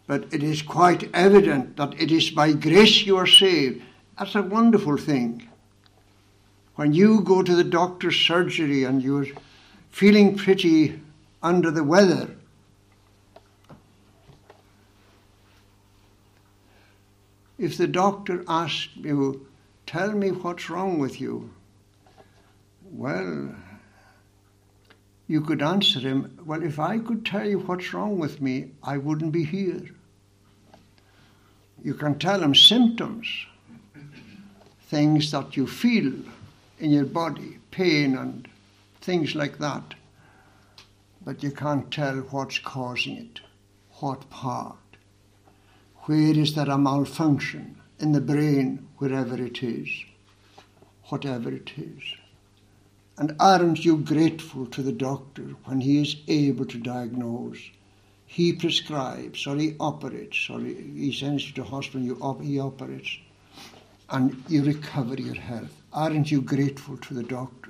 But 0.07 0.33
it 0.33 0.43
is 0.43 0.63
quite 0.63 1.11
evident 1.13 1.77
that 1.77 2.01
it 2.01 2.11
is 2.11 2.31
by 2.31 2.55
grace 2.55 3.03
you 3.03 3.19
are 3.19 3.27
saved. 3.27 3.83
That's 4.19 4.35
a 4.35 4.43
wonderful 4.43 4.97
thing. 4.97 5.49
When 6.77 6.95
you 6.95 7.21
go 7.21 7.43
to 7.43 7.55
the 7.55 7.65
doctor's 7.65 8.17
surgery 8.17 8.85
and 8.85 9.03
you're 9.03 9.27
feeling 9.91 10.37
pretty 10.37 11.01
under 11.43 11.71
the 11.71 11.85
weather, 11.85 12.31
if 17.59 17.77
the 17.77 17.87
doctor 17.87 18.45
asks 18.49 18.91
you, 18.97 19.47
Tell 19.87 20.13
me 20.13 20.33
what's 20.33 20.69
wrong 20.69 20.99
with 20.99 21.19
you. 21.19 21.51
Well, 22.91 23.55
you 25.27 25.41
could 25.41 25.63
answer 25.63 26.01
him, 26.01 26.39
Well, 26.45 26.63
if 26.63 26.79
I 26.79 26.99
could 26.99 27.25
tell 27.25 27.49
you 27.49 27.61
what's 27.61 27.93
wrong 27.93 28.19
with 28.19 28.41
me, 28.41 28.71
I 28.83 28.99
wouldn't 28.99 29.33
be 29.33 29.45
here. 29.45 29.83
You 31.83 31.95
can 31.95 32.19
tell 32.19 32.43
him 32.43 32.55
symptoms, 32.55 33.29
things 34.89 35.31
that 35.31 35.57
you 35.57 35.67
feel 35.67 36.13
in 36.81 36.91
your 36.91 37.05
body, 37.05 37.59
pain 37.71 38.17
and 38.17 38.48
things 39.09 39.35
like 39.35 39.59
that. 39.59 39.95
But 41.25 41.43
you 41.43 41.51
can't 41.51 41.91
tell 41.91 42.17
what's 42.31 42.59
causing 42.59 43.17
it, 43.17 43.41
what 44.01 44.31
part. 44.31 44.77
Where 46.07 46.39
is 46.39 46.55
there 46.55 46.71
a 46.71 46.79
malfunction? 46.79 47.79
in 48.01 48.13
the 48.13 48.21
brain, 48.21 48.87
wherever 48.99 49.37
it 49.43 49.63
is, 49.63 49.89
whatever 51.09 51.51
it 51.51 51.73
is. 51.77 52.03
And 53.17 53.35
aren't 53.41 53.85
you 53.85 53.99
grateful 53.99 54.67
to 54.67 54.83
the 54.83 54.93
doctor 54.93 55.57
when 55.65 55.81
he 55.81 56.01
is 56.01 56.17
able 56.29 56.67
to 56.67 56.79
diagnose? 56.79 57.59
He 58.27 58.53
prescribes 58.53 59.47
or 59.47 59.57
he 59.57 59.75
operates 59.81 60.49
or 60.49 60.61
he 60.61 61.13
sends 61.13 61.47
you 61.49 61.55
to 61.55 61.65
hospital, 61.65 62.03
you 62.03 62.19
op- 62.21 62.43
he 62.43 62.61
operates, 62.61 63.19
and 64.11 64.45
you 64.49 64.63
recover 64.63 65.15
your 65.15 65.35
health. 65.35 65.83
Aren't 65.93 66.31
you 66.31 66.41
grateful 66.41 66.97
to 66.99 67.15
the 67.15 67.25
doctor? 67.25 67.68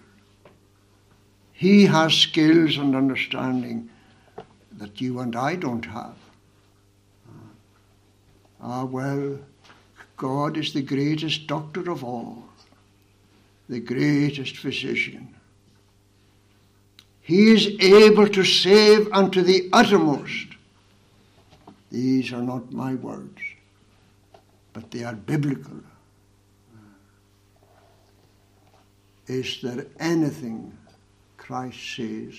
He 1.58 1.86
has 1.86 2.14
skills 2.14 2.76
and 2.76 2.94
understanding 2.94 3.90
that 4.76 5.00
you 5.00 5.18
and 5.18 5.34
I 5.34 5.56
don't 5.56 5.84
have. 5.86 6.14
Ah, 8.62 8.84
well, 8.84 9.40
God 10.16 10.56
is 10.56 10.72
the 10.72 10.82
greatest 10.82 11.48
doctor 11.48 11.90
of 11.90 12.04
all, 12.04 12.44
the 13.68 13.80
greatest 13.80 14.56
physician. 14.56 15.34
He 17.22 17.50
is 17.50 17.66
able 17.80 18.28
to 18.28 18.44
save 18.44 19.12
unto 19.12 19.42
the 19.42 19.68
uttermost. 19.72 20.46
These 21.90 22.32
are 22.32 22.40
not 22.40 22.70
my 22.70 22.94
words, 22.94 23.42
but 24.72 24.92
they 24.92 25.02
are 25.02 25.16
biblical. 25.16 25.80
Is 29.26 29.60
there 29.60 29.86
anything 29.98 30.72
Christ 31.48 31.96
says 31.96 32.34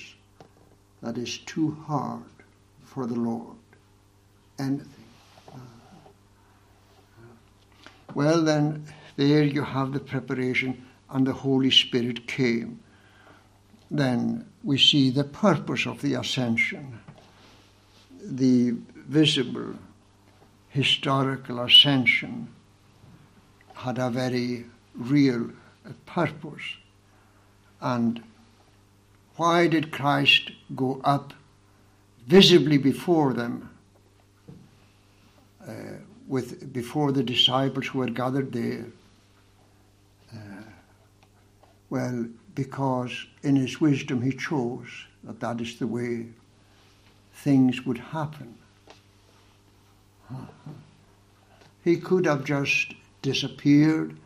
that 1.01 1.18
is 1.18 1.39
too 1.39 1.72
hard 1.88 2.22
for 2.86 3.07
the 3.07 3.16
Lord? 3.16 3.57
Anything? 4.60 5.10
Uh, 5.51 5.57
well, 8.14 8.43
then, 8.43 8.86
there 9.16 9.41
you 9.41 9.64
have 9.64 9.93
the 9.93 9.99
preparation, 9.99 10.86
and 11.10 11.26
the 11.26 11.34
Holy 11.34 11.72
Spirit 11.72 12.28
came. 12.28 12.82
Then 13.89 14.45
we 14.64 14.78
see 14.78 15.10
the 15.10 15.24
purpose 15.24 15.88
of 15.88 16.03
the 16.03 16.14
ascension, 16.14 16.99
the 18.22 18.76
visible 19.07 19.74
historical 20.68 21.62
ascension 21.62 22.47
had 23.74 23.97
a 23.97 24.12
very 24.12 24.68
real 24.93 25.49
purpose. 26.05 26.78
And 27.82 28.22
why 29.39 29.67
did 29.67 29.89
Christ 29.89 30.51
go 30.75 30.99
up 31.05 31.33
visibly 32.27 32.77
before 32.77 33.33
them? 33.33 33.69
Uh, 35.65 35.73
with 36.27 36.73
before 36.73 37.13
the 37.13 37.23
disciples 37.23 37.87
who 37.87 37.99
were 37.99 38.09
gathered 38.09 38.51
there? 38.51 38.85
Uh, 40.33 40.63
well, 41.89 42.25
because 42.53 43.27
in 43.41 43.55
his 43.55 43.79
wisdom 43.79 44.21
he 44.21 44.33
chose 44.33 45.05
that 45.23 45.39
that 45.39 45.61
is 45.61 45.79
the 45.79 45.87
way 45.87 46.25
things 47.33 47.85
would 47.85 47.97
happen. 47.97 48.55
He 51.85 51.95
could 51.95 52.25
have 52.25 52.43
just 52.43 52.93
disappeared 53.21 54.17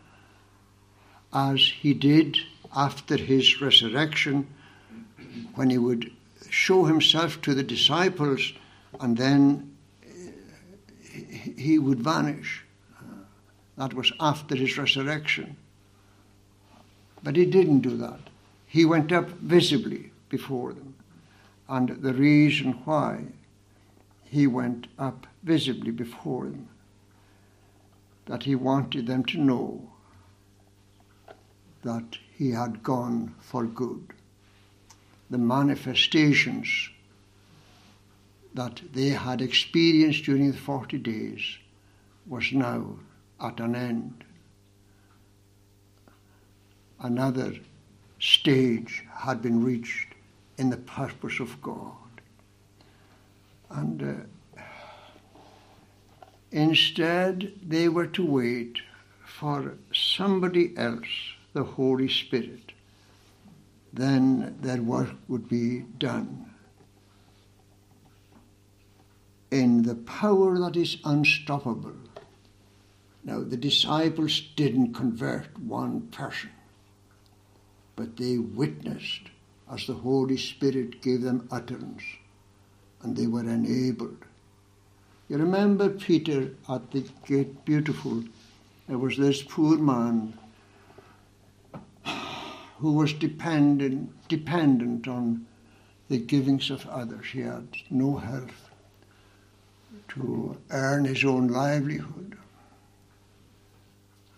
as 1.32 1.60
he 1.60 1.94
did 1.94 2.38
after 2.76 3.16
his 3.16 3.62
resurrection 3.62 4.48
when 5.56 5.70
he 5.70 5.78
would 5.78 6.12
show 6.50 6.86
himself 6.86 7.42
to 7.42 7.54
the 7.54 7.64
disciples 7.64 8.54
and 9.00 9.18
then 9.18 9.76
uh, 10.04 10.08
he 11.58 11.80
would 11.80 12.00
vanish. 12.00 12.64
Uh, 13.00 13.04
that 13.78 13.94
was 13.94 14.12
after 14.20 14.56
his 14.56 14.78
resurrection. 14.78 15.58
But 17.24 17.36
he 17.36 17.46
didn't 17.46 17.80
do 17.80 17.98
that. 17.98 18.20
He 18.68 18.86
went 18.86 19.12
up 19.12 19.30
visibly 19.30 20.12
before 20.30 20.74
them. 20.74 20.96
And 21.70 21.90
the 21.90 22.14
reason 22.14 22.74
why 22.86 23.26
he 24.24 24.48
went 24.48 24.88
up 25.00 25.28
visibly 25.44 25.92
before 25.92 26.46
them, 26.46 26.68
that 28.26 28.44
he 28.44 28.56
wanted 28.56 29.08
them 29.08 29.24
to 29.26 29.38
know 29.38 29.90
that 31.84 32.18
he 32.36 32.52
had 32.52 32.84
gone 32.84 33.36
for 33.40 33.66
good. 33.66 34.14
The 35.30 35.38
manifestations 35.38 36.90
that 38.54 38.82
they 38.94 39.10
had 39.10 39.42
experienced 39.42 40.26
during 40.26 40.52
the 40.52 40.58
40 40.58 40.98
days 41.00 41.58
was 42.28 42.52
now 42.52 42.98
at 43.42 43.60
an 43.60 43.76
end. 43.76 44.24
Another 47.00 47.54
stage 48.20 49.04
had 49.14 49.42
been 49.42 49.64
reached 49.64 50.14
in 50.58 50.70
the 50.70 50.78
purpose 50.78 51.40
of 51.40 51.62
God. 51.62 51.92
And 53.70 54.28
uh, 54.58 54.62
instead, 56.52 57.54
they 57.68 57.90
were 57.90 58.08
to 58.08 58.26
wait 58.26 58.80
for 59.26 59.74
somebody 59.92 60.78
else, 60.78 61.08
the 61.54 61.64
Holy 61.64 62.08
Spirit. 62.08 62.73
Then 63.94 64.58
their 64.60 64.82
work 64.82 65.16
would 65.28 65.48
be 65.48 65.86
done. 66.00 66.50
In 69.52 69.84
the 69.84 69.96
power 69.96 70.58
that 70.60 70.76
is 70.76 70.98
unstoppable. 71.06 71.94
Now, 73.24 73.42
the 73.42 73.56
disciples 73.56 74.42
didn't 74.56 74.94
convert 74.94 75.58
one 75.60 76.02
person, 76.08 76.50
but 77.96 78.18
they 78.18 78.40
witnessed 78.40 79.30
as 79.72 79.86
the 79.86 79.94
Holy 79.94 80.38
Spirit 80.38 81.02
gave 81.02 81.22
them 81.22 81.48
utterance 81.52 82.04
and 83.02 83.16
they 83.16 83.28
were 83.28 83.48
enabled. 83.48 84.18
You 85.30 85.38
remember 85.38 85.90
Peter 85.90 86.52
at 86.68 86.92
the 86.92 87.06
gate 87.26 87.64
beautiful? 87.64 88.24
There 88.88 88.98
was 88.98 89.18
this 89.18 89.44
poor 89.44 89.78
man 89.78 90.38
who 92.80 92.94
was 92.94 93.14
dependent, 93.14 94.12
dependent 94.28 95.08
on 95.08 95.46
the 96.10 96.18
givings 96.18 96.70
of 96.70 96.86
others. 96.88 97.28
He 97.32 97.42
had 97.42 97.68
no 97.90 98.18
health 98.18 98.70
to 100.10 100.58
earn 100.70 101.06
his 101.06 101.24
own 101.24 101.48
livelihood. 101.48 102.38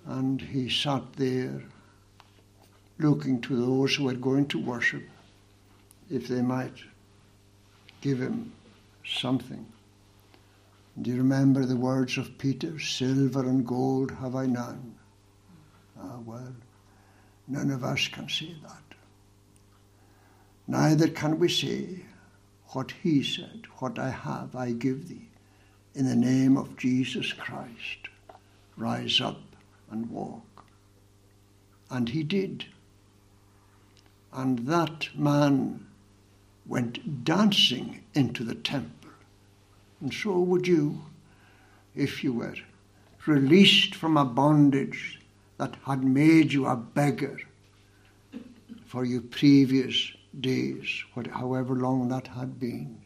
And 0.05 0.41
he 0.41 0.69
sat 0.69 1.13
there 1.13 1.63
looking 2.99 3.41
to 3.41 3.55
those 3.55 3.95
who 3.95 4.05
were 4.05 4.13
going 4.13 4.47
to 4.47 4.61
worship 4.61 5.03
if 6.09 6.27
they 6.27 6.41
might 6.41 6.77
give 8.01 8.19
him 8.19 8.53
something. 9.05 9.65
Do 11.01 11.09
you 11.11 11.17
remember 11.17 11.65
the 11.65 11.75
words 11.75 12.17
of 12.17 12.37
Peter? 12.37 12.79
Silver 12.79 13.41
and 13.41 13.65
gold 13.65 14.11
have 14.11 14.35
I 14.35 14.45
none. 14.45 14.95
Ah, 15.99 16.19
well, 16.23 16.53
none 17.47 17.71
of 17.71 17.83
us 17.83 18.07
can 18.07 18.29
say 18.29 18.55
that. 18.63 18.81
Neither 20.67 21.07
can 21.07 21.37
we 21.39 21.49
say 21.49 22.05
what 22.69 22.91
he 23.03 23.23
said, 23.23 23.63
What 23.77 23.99
I 23.99 24.09
have, 24.09 24.55
I 24.55 24.71
give 24.71 25.07
thee. 25.07 25.29
In 25.93 26.05
the 26.05 26.15
name 26.15 26.57
of 26.57 26.75
Jesus 26.75 27.31
Christ, 27.31 28.09
rise 28.75 29.21
up 29.21 29.41
and 29.89 30.09
walk. 30.09 30.65
And 31.89 32.09
he 32.09 32.23
did. 32.23 32.65
And 34.33 34.67
that 34.67 35.07
man 35.15 35.85
went 36.65 37.23
dancing 37.23 38.03
into 38.13 38.43
the 38.43 38.55
temple. 38.55 39.11
And 40.01 40.13
so 40.13 40.39
would 40.39 40.67
you 40.67 41.03
if 41.95 42.23
you 42.23 42.33
were 42.33 42.55
released 43.25 43.95
from 43.95 44.17
a 44.17 44.25
bondage 44.25 45.21
that 45.57 45.75
had 45.85 46.03
made 46.03 46.51
you 46.51 46.65
a 46.65 46.75
beggar 46.75 47.39
for 48.85 49.05
your 49.05 49.21
previous 49.21 50.11
days, 50.39 51.03
however 51.31 51.75
long 51.75 52.09
that 52.09 52.27
had 52.27 52.59
been. 52.59 52.97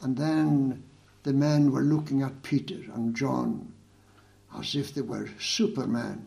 And 0.00 0.16
then 0.16 0.82
the 1.22 1.32
men 1.32 1.70
were 1.70 1.82
looking 1.82 2.22
at 2.22 2.42
Peter 2.42 2.80
and 2.94 3.14
John 3.14 3.72
as 4.56 4.74
if 4.74 4.94
they 4.94 5.02
were 5.02 5.28
supermen. 5.38 6.26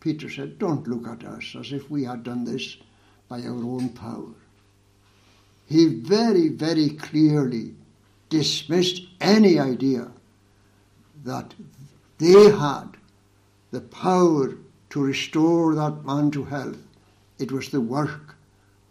Peter 0.00 0.30
said, 0.30 0.58
Don't 0.58 0.86
look 0.86 1.06
at 1.06 1.24
us 1.24 1.54
as 1.58 1.72
if 1.72 1.90
we 1.90 2.04
had 2.04 2.22
done 2.22 2.44
this 2.44 2.76
by 3.28 3.42
our 3.42 3.64
own 3.64 3.90
power. 3.90 4.34
He 5.66 5.86
very, 5.86 6.48
very 6.48 6.90
clearly 6.90 7.74
dismissed 8.28 9.02
any 9.20 9.58
idea 9.58 10.10
that 11.24 11.54
they 12.18 12.50
had 12.50 12.96
the 13.70 13.80
power 13.80 14.54
to 14.90 15.00
restore 15.02 15.74
that 15.74 16.04
man 16.04 16.30
to 16.30 16.44
health. 16.44 16.78
It 17.38 17.52
was 17.52 17.68
the 17.68 17.80
work 17.80 18.36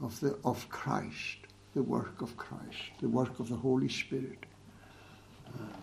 of, 0.01 0.19
the, 0.19 0.37
of 0.43 0.69
Christ, 0.69 1.37
the 1.73 1.81
work 1.81 2.21
of 2.21 2.37
Christ, 2.37 2.91
the 3.01 3.09
work 3.09 3.39
of 3.39 3.49
the 3.49 3.55
Holy 3.55 3.89
Spirit. 3.89 4.45
Uh, 5.47 5.77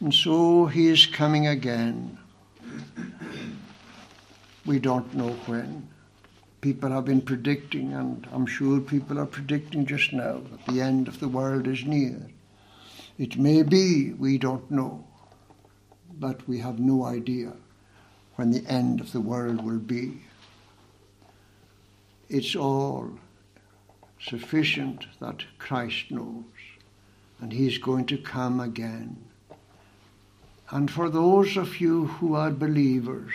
and 0.00 0.14
so 0.14 0.66
he 0.66 0.88
is 0.88 1.06
coming 1.06 1.46
again. 1.48 2.18
We 4.64 4.78
don't 4.78 5.12
know 5.14 5.30
when 5.46 5.88
people 6.60 6.90
have 6.90 7.04
been 7.04 7.20
predicting, 7.20 7.92
and 7.92 8.26
I'm 8.32 8.46
sure 8.46 8.80
people 8.80 9.18
are 9.18 9.26
predicting 9.26 9.84
just 9.84 10.12
now, 10.12 10.40
that 10.50 10.72
the 10.72 10.80
end 10.80 11.08
of 11.08 11.18
the 11.18 11.28
world 11.28 11.66
is 11.66 11.84
near. 11.84 12.30
It 13.18 13.36
may 13.36 13.62
be, 13.62 14.12
we 14.12 14.38
don't 14.38 14.70
know, 14.70 15.04
but 16.18 16.46
we 16.48 16.58
have 16.58 16.78
no 16.78 17.04
idea 17.04 17.52
when 18.36 18.50
the 18.50 18.66
end 18.66 19.00
of 19.00 19.12
the 19.12 19.20
world 19.20 19.64
will 19.64 19.78
be. 19.78 20.22
It's 22.28 22.56
all 22.56 23.10
sufficient 24.20 25.06
that 25.20 25.44
Christ 25.58 26.10
knows, 26.10 26.44
and 27.40 27.52
He's 27.52 27.78
going 27.78 28.06
to 28.06 28.18
come 28.18 28.60
again. 28.60 29.16
And 30.70 30.90
for 30.90 31.10
those 31.10 31.56
of 31.56 31.80
you 31.80 32.06
who 32.06 32.34
are 32.34 32.50
believers, 32.50 33.32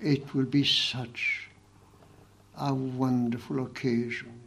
it 0.00 0.34
will 0.34 0.46
be 0.46 0.64
such 0.64 1.48
a 2.56 2.72
wonderful 2.72 3.64
occasion. 3.64 4.40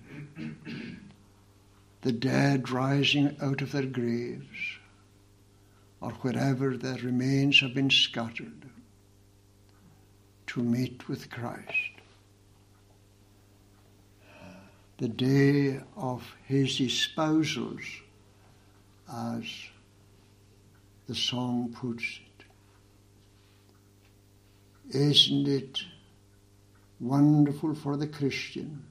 the 2.02 2.12
dead 2.12 2.70
rising 2.70 3.36
out 3.42 3.62
of 3.62 3.72
their 3.72 3.86
graves, 3.86 4.77
or 6.02 6.12
wherever 6.22 6.78
their 6.78 6.98
remains 6.98 7.62
have 7.62 7.74
been 7.74 7.90
scattered, 7.90 8.70
to 10.48 10.62
meet 10.62 11.08
with 11.10 11.30
Christ. 11.30 11.92
The 14.98 15.10
day 15.10 15.82
of 15.96 16.36
his 16.46 16.80
espousals, 16.80 17.84
as 19.12 19.46
the 21.08 21.16
song 21.16 21.74
puts 21.74 22.20
it. 22.26 22.46
Isn't 24.96 25.48
it? 25.48 25.84
wonderful 27.00 27.76
for 27.76 27.96
the 27.96 28.08
Christian 28.08 28.84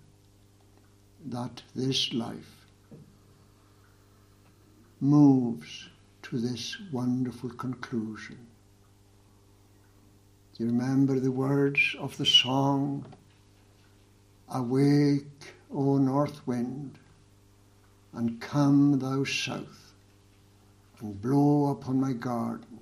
that 1.27 1.63
this 1.75 2.13
life 2.13 2.67
moves 5.01 5.89
to 6.31 6.39
this 6.39 6.77
wonderful 6.91 7.51
conclusion. 7.51 8.37
Do 10.57 10.65
you 10.65 10.71
remember 10.71 11.21
the 11.21 11.31
words 11.31 11.95
of 12.01 12.17
the 12.17 12.27
song, 12.27 13.05
Awake, 14.49 15.55
O 15.73 15.99
north 15.99 16.45
wind, 16.45 16.99
and 18.13 18.41
come 18.41 18.99
thou 18.99 19.23
south, 19.23 19.93
and 21.01 21.23
blow 21.23 21.71
upon 21.71 22.01
my 22.01 22.13
garden, 22.13 22.81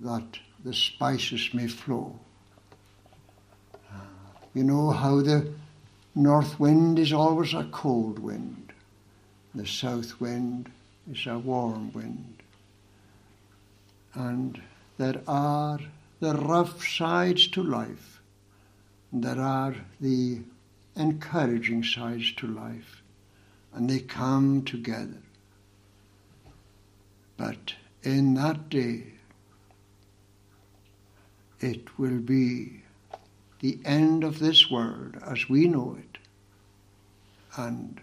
that 0.00 0.38
the 0.64 0.74
spices 0.74 1.50
may 1.54 1.68
flow. 1.68 2.18
You 4.52 4.64
know 4.64 4.90
how 4.90 5.20
the 5.20 5.52
north 6.16 6.58
wind 6.58 6.98
is 6.98 7.12
always 7.12 7.54
a 7.54 7.68
cold 7.70 8.18
wind, 8.18 8.72
the 9.54 9.66
south 9.66 10.20
wind 10.20 10.72
is 11.10 11.26
a 11.26 11.38
warm 11.38 11.92
wind. 11.92 12.42
And 14.14 14.60
there 14.96 15.20
are 15.26 15.78
the 16.20 16.34
rough 16.34 16.86
sides 16.86 17.48
to 17.48 17.62
life, 17.62 18.20
there 19.12 19.40
are 19.40 19.74
the 20.00 20.40
encouraging 20.96 21.84
sides 21.84 22.32
to 22.36 22.46
life, 22.46 23.02
and 23.72 23.90
they 23.90 24.00
come 24.00 24.64
together. 24.64 25.22
But 27.36 27.74
in 28.02 28.34
that 28.34 28.68
day, 28.68 29.14
it 31.60 31.98
will 31.98 32.18
be 32.18 32.82
the 33.60 33.78
end 33.84 34.24
of 34.24 34.38
this 34.38 34.70
world 34.70 35.16
as 35.26 35.48
we 35.48 35.66
know 35.66 35.96
it 35.98 36.18
and 37.56 38.00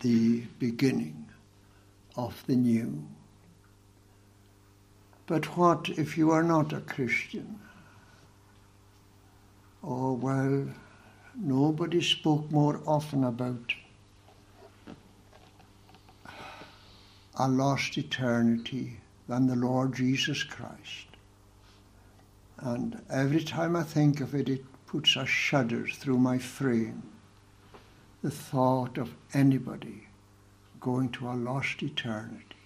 the 0.00 0.42
beginning 0.58 1.26
of 2.16 2.42
the 2.46 2.56
new. 2.56 3.06
But 5.26 5.56
what 5.56 5.88
if 5.88 6.16
you 6.16 6.30
are 6.30 6.42
not 6.42 6.72
a 6.72 6.80
Christian? 6.80 7.58
Oh, 9.82 10.12
well, 10.12 10.68
nobody 11.34 12.00
spoke 12.00 12.50
more 12.50 12.80
often 12.86 13.24
about 13.24 13.74
a 17.38 17.48
lost 17.48 17.98
eternity 17.98 18.98
than 19.28 19.46
the 19.46 19.56
Lord 19.56 19.94
Jesus 19.94 20.42
Christ. 20.42 21.06
And 22.58 23.02
every 23.10 23.42
time 23.42 23.76
I 23.76 23.82
think 23.82 24.20
of 24.20 24.34
it, 24.34 24.48
it 24.48 24.64
puts 24.86 25.16
a 25.16 25.26
shudder 25.26 25.86
through 25.86 26.18
my 26.18 26.38
frame. 26.38 27.02
The 28.26 28.32
thought 28.32 28.98
of 28.98 29.14
anybody 29.34 30.08
going 30.80 31.10
to 31.10 31.28
a 31.28 31.34
lost 31.34 31.80
eternity. 31.80 32.56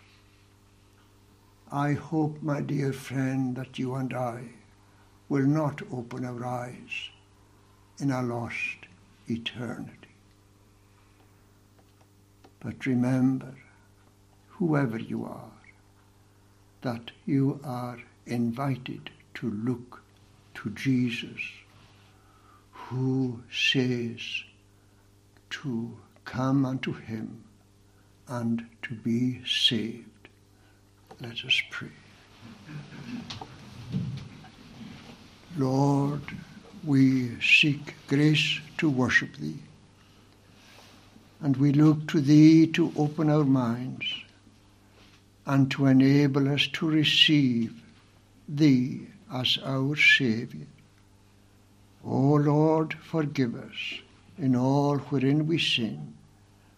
I 1.70 1.92
hope, 1.92 2.40
my 2.40 2.62
dear 2.62 2.94
friend, 2.94 3.54
that 3.56 3.78
you 3.78 3.94
and 3.94 4.14
I 4.14 4.52
will 5.28 5.44
not 5.44 5.82
open 5.92 6.24
our 6.24 6.46
eyes 6.46 7.10
in 7.98 8.10
a 8.10 8.22
lost 8.22 8.86
eternity. 9.28 10.14
But 12.60 12.86
remember, 12.86 13.54
whoever 14.48 14.98
you 14.98 15.26
are, 15.26 15.58
that 16.80 17.10
you 17.26 17.60
are 17.62 17.98
invited 18.24 19.10
to 19.34 19.50
look 19.50 20.00
to 20.54 20.70
Jesus, 20.70 21.42
who 22.72 23.42
says 23.52 24.44
to 25.50 25.96
come 26.24 26.64
unto 26.64 26.92
him 26.92 27.44
and 28.28 28.64
to 28.82 28.94
be 28.94 29.44
saved. 29.44 30.28
Let 31.20 31.44
us 31.44 31.60
pray. 31.70 31.88
Lord, 35.56 36.22
we 36.84 37.40
seek 37.40 37.94
grace 38.06 38.60
to 38.78 38.88
worship 38.88 39.36
Thee, 39.36 39.58
and 41.40 41.56
we 41.56 41.72
look 41.72 42.06
to 42.08 42.20
Thee 42.20 42.66
to 42.68 42.92
open 42.96 43.28
our 43.28 43.44
minds 43.44 44.06
and 45.46 45.70
to 45.72 45.86
enable 45.86 46.48
us 46.48 46.68
to 46.74 46.88
receive 46.88 47.74
Thee 48.48 49.08
as 49.32 49.58
our 49.64 49.96
Saviour. 49.96 50.66
O 52.04 52.34
Lord, 52.34 52.94
forgive 52.94 53.54
us 53.54 54.00
in 54.40 54.56
all 54.56 54.96
wherein 55.10 55.46
we 55.46 55.58
sin, 55.58 56.14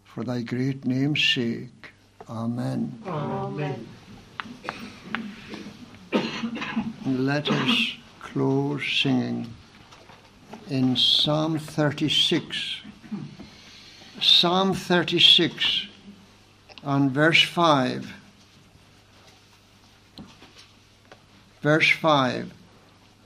for 0.05 0.25
Thy 0.25 0.43
great 0.43 0.85
name's 0.85 1.23
sake. 1.25 1.93
Amen. 2.29 3.01
Amen. 3.07 3.87
And 7.05 7.27
let 7.27 7.49
us 7.49 7.97
close 8.21 8.83
singing 9.01 9.47
in 10.69 10.97
Psalm 10.97 11.59
36. 11.59 12.81
Psalm 14.21 14.75
36 14.75 15.87
on 16.85 17.11
verse 17.11 17.43
5. 17.43 18.13
Verse 21.61 21.91
5 21.91 22.53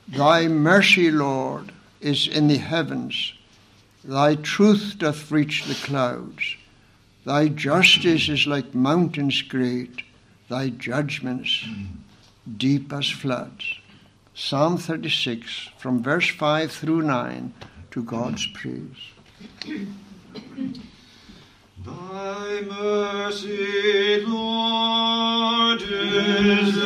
Thy 0.09 0.47
mercy, 0.47 1.11
Lord, 1.11 1.73
is 2.01 2.29
in 2.29 2.49
the 2.49 2.59
heavens, 2.59 3.33
thy 4.07 4.37
truth 4.37 4.95
doth 4.99 5.31
reach 5.31 5.65
the 5.65 5.75
clouds. 5.75 6.57
Thy 7.25 7.49
justice 7.49 8.29
is 8.29 8.47
like 8.47 8.75
mountains 8.75 9.43
great, 9.43 10.03
thy 10.49 10.69
judgments 10.69 11.65
deep 12.57 12.93
as 12.93 13.11
floods. 13.11 13.65
Psalm 14.35 14.79
36, 14.79 15.71
from 15.79 16.03
verse 16.03 16.29
5 16.29 16.71
through 16.71 17.03
9, 17.03 17.53
to 17.91 18.03
God's 18.03 18.47
praise. 18.49 19.13
Thy 21.85 22.61
mercy, 22.63 24.25
Lord, 24.27 25.83
is 25.83 26.77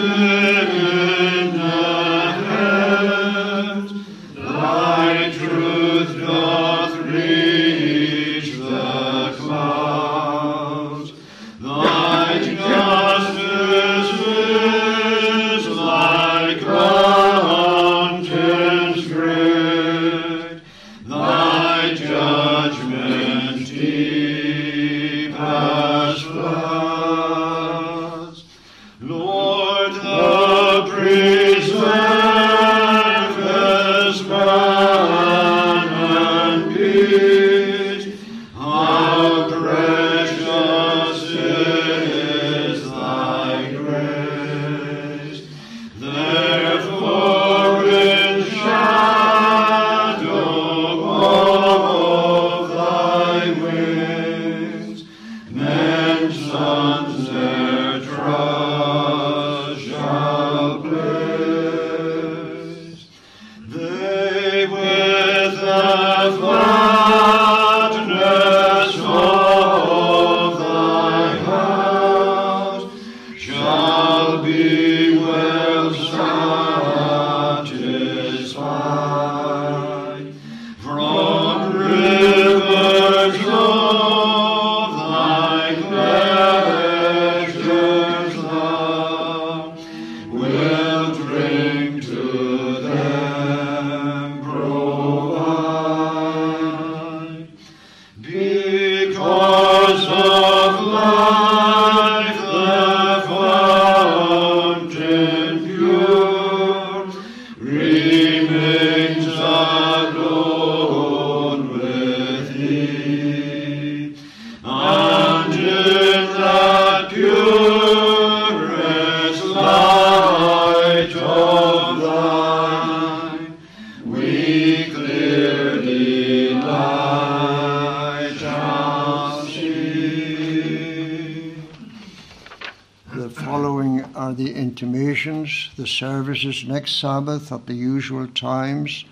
services 136.41 136.67
next 136.67 136.99
Sabbath 136.99 137.53
at 137.53 137.67
the 137.67 137.75
usual 137.75 138.27
times 138.29 139.05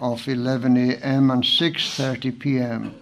of 0.00 0.28
11 0.28 0.76
a.m. 0.76 1.30
and 1.30 1.42
6:30 1.42 2.38
p.m. 2.38 2.94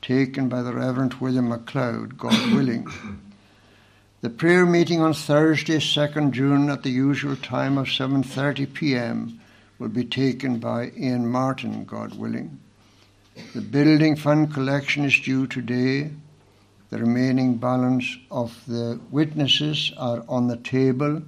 taken 0.00 0.48
by 0.48 0.62
the 0.62 0.72
Reverend 0.72 1.14
William 1.20 1.50
MacLeod, 1.50 2.16
God 2.16 2.52
willing. 2.54 2.86
The 4.22 4.30
prayer 4.30 4.64
meeting 4.64 5.02
on 5.02 5.12
Thursday, 5.12 5.76
2nd 5.76 6.30
June 6.30 6.70
at 6.70 6.84
the 6.84 6.90
usual 6.90 7.36
time 7.36 7.76
of 7.76 7.88
7:30 7.88 8.72
p.m. 8.72 9.40
will 9.78 9.90
be 9.90 10.04
taken 10.04 10.58
by 10.58 10.90
Ian 10.96 11.26
Martin, 11.26 11.84
God 11.84 12.14
willing. 12.14 12.60
The 13.54 13.60
building 13.60 14.16
fund 14.16 14.54
collection 14.54 15.04
is 15.04 15.20
due 15.20 15.46
today. 15.46 16.12
The 16.88 16.98
remaining 16.98 17.56
balance 17.56 18.16
of 18.30 18.58
the 18.66 18.98
witnesses 19.10 19.92
are 19.98 20.24
on 20.28 20.48
the 20.48 20.56
table 20.56 21.22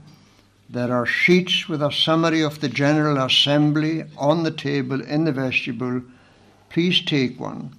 There 0.69 0.93
are 0.93 1.07
sheets 1.07 1.69
with 1.69 1.83
a 1.83 1.93
summary 1.93 2.43
of 2.43 2.61
the 2.61 2.69
General 2.69 3.19
Assembly 3.19 4.05
on 4.17 4.43
the 4.43 4.51
table 4.51 5.03
in 5.03 5.25
the 5.25 5.33
vestibule. 5.33 6.03
Please 6.71 7.03
take 7.03 7.39
one. 7.39 7.77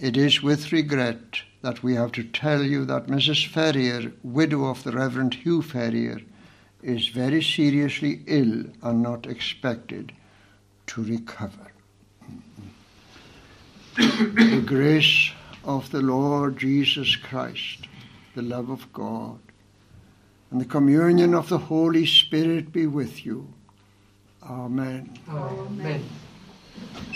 It 0.00 0.16
is 0.16 0.42
with 0.42 0.72
regret 0.72 1.42
that 1.60 1.82
we 1.82 1.94
have 1.94 2.12
to 2.12 2.24
tell 2.24 2.62
you 2.62 2.84
that 2.86 3.06
Mrs. 3.06 3.46
Ferrier, 3.46 4.12
widow 4.22 4.64
of 4.64 4.82
the 4.82 4.92
Reverend 4.92 5.34
Hugh 5.34 5.62
Ferrier, 5.62 6.20
is 6.82 7.08
very 7.08 7.42
seriously 7.42 8.22
ill 8.26 8.64
and 8.82 9.02
not 9.02 9.26
expected 9.26 10.12
to 10.88 11.04
recover. 11.04 11.70
the 13.96 14.62
grace 14.66 15.30
of 15.62 15.90
the 15.90 16.02
Lord 16.02 16.58
Jesus 16.58 17.14
Christ, 17.14 17.86
the 18.34 18.42
love 18.42 18.70
of 18.70 18.92
God, 18.92 19.38
and 20.52 20.60
the 20.60 20.66
communion 20.66 21.32
of 21.32 21.48
the 21.48 21.56
Holy 21.56 22.04
Spirit 22.04 22.72
be 22.72 22.86
with 22.86 23.24
you. 23.24 23.48
Amen. 24.42 25.18
Amen. 25.26 26.04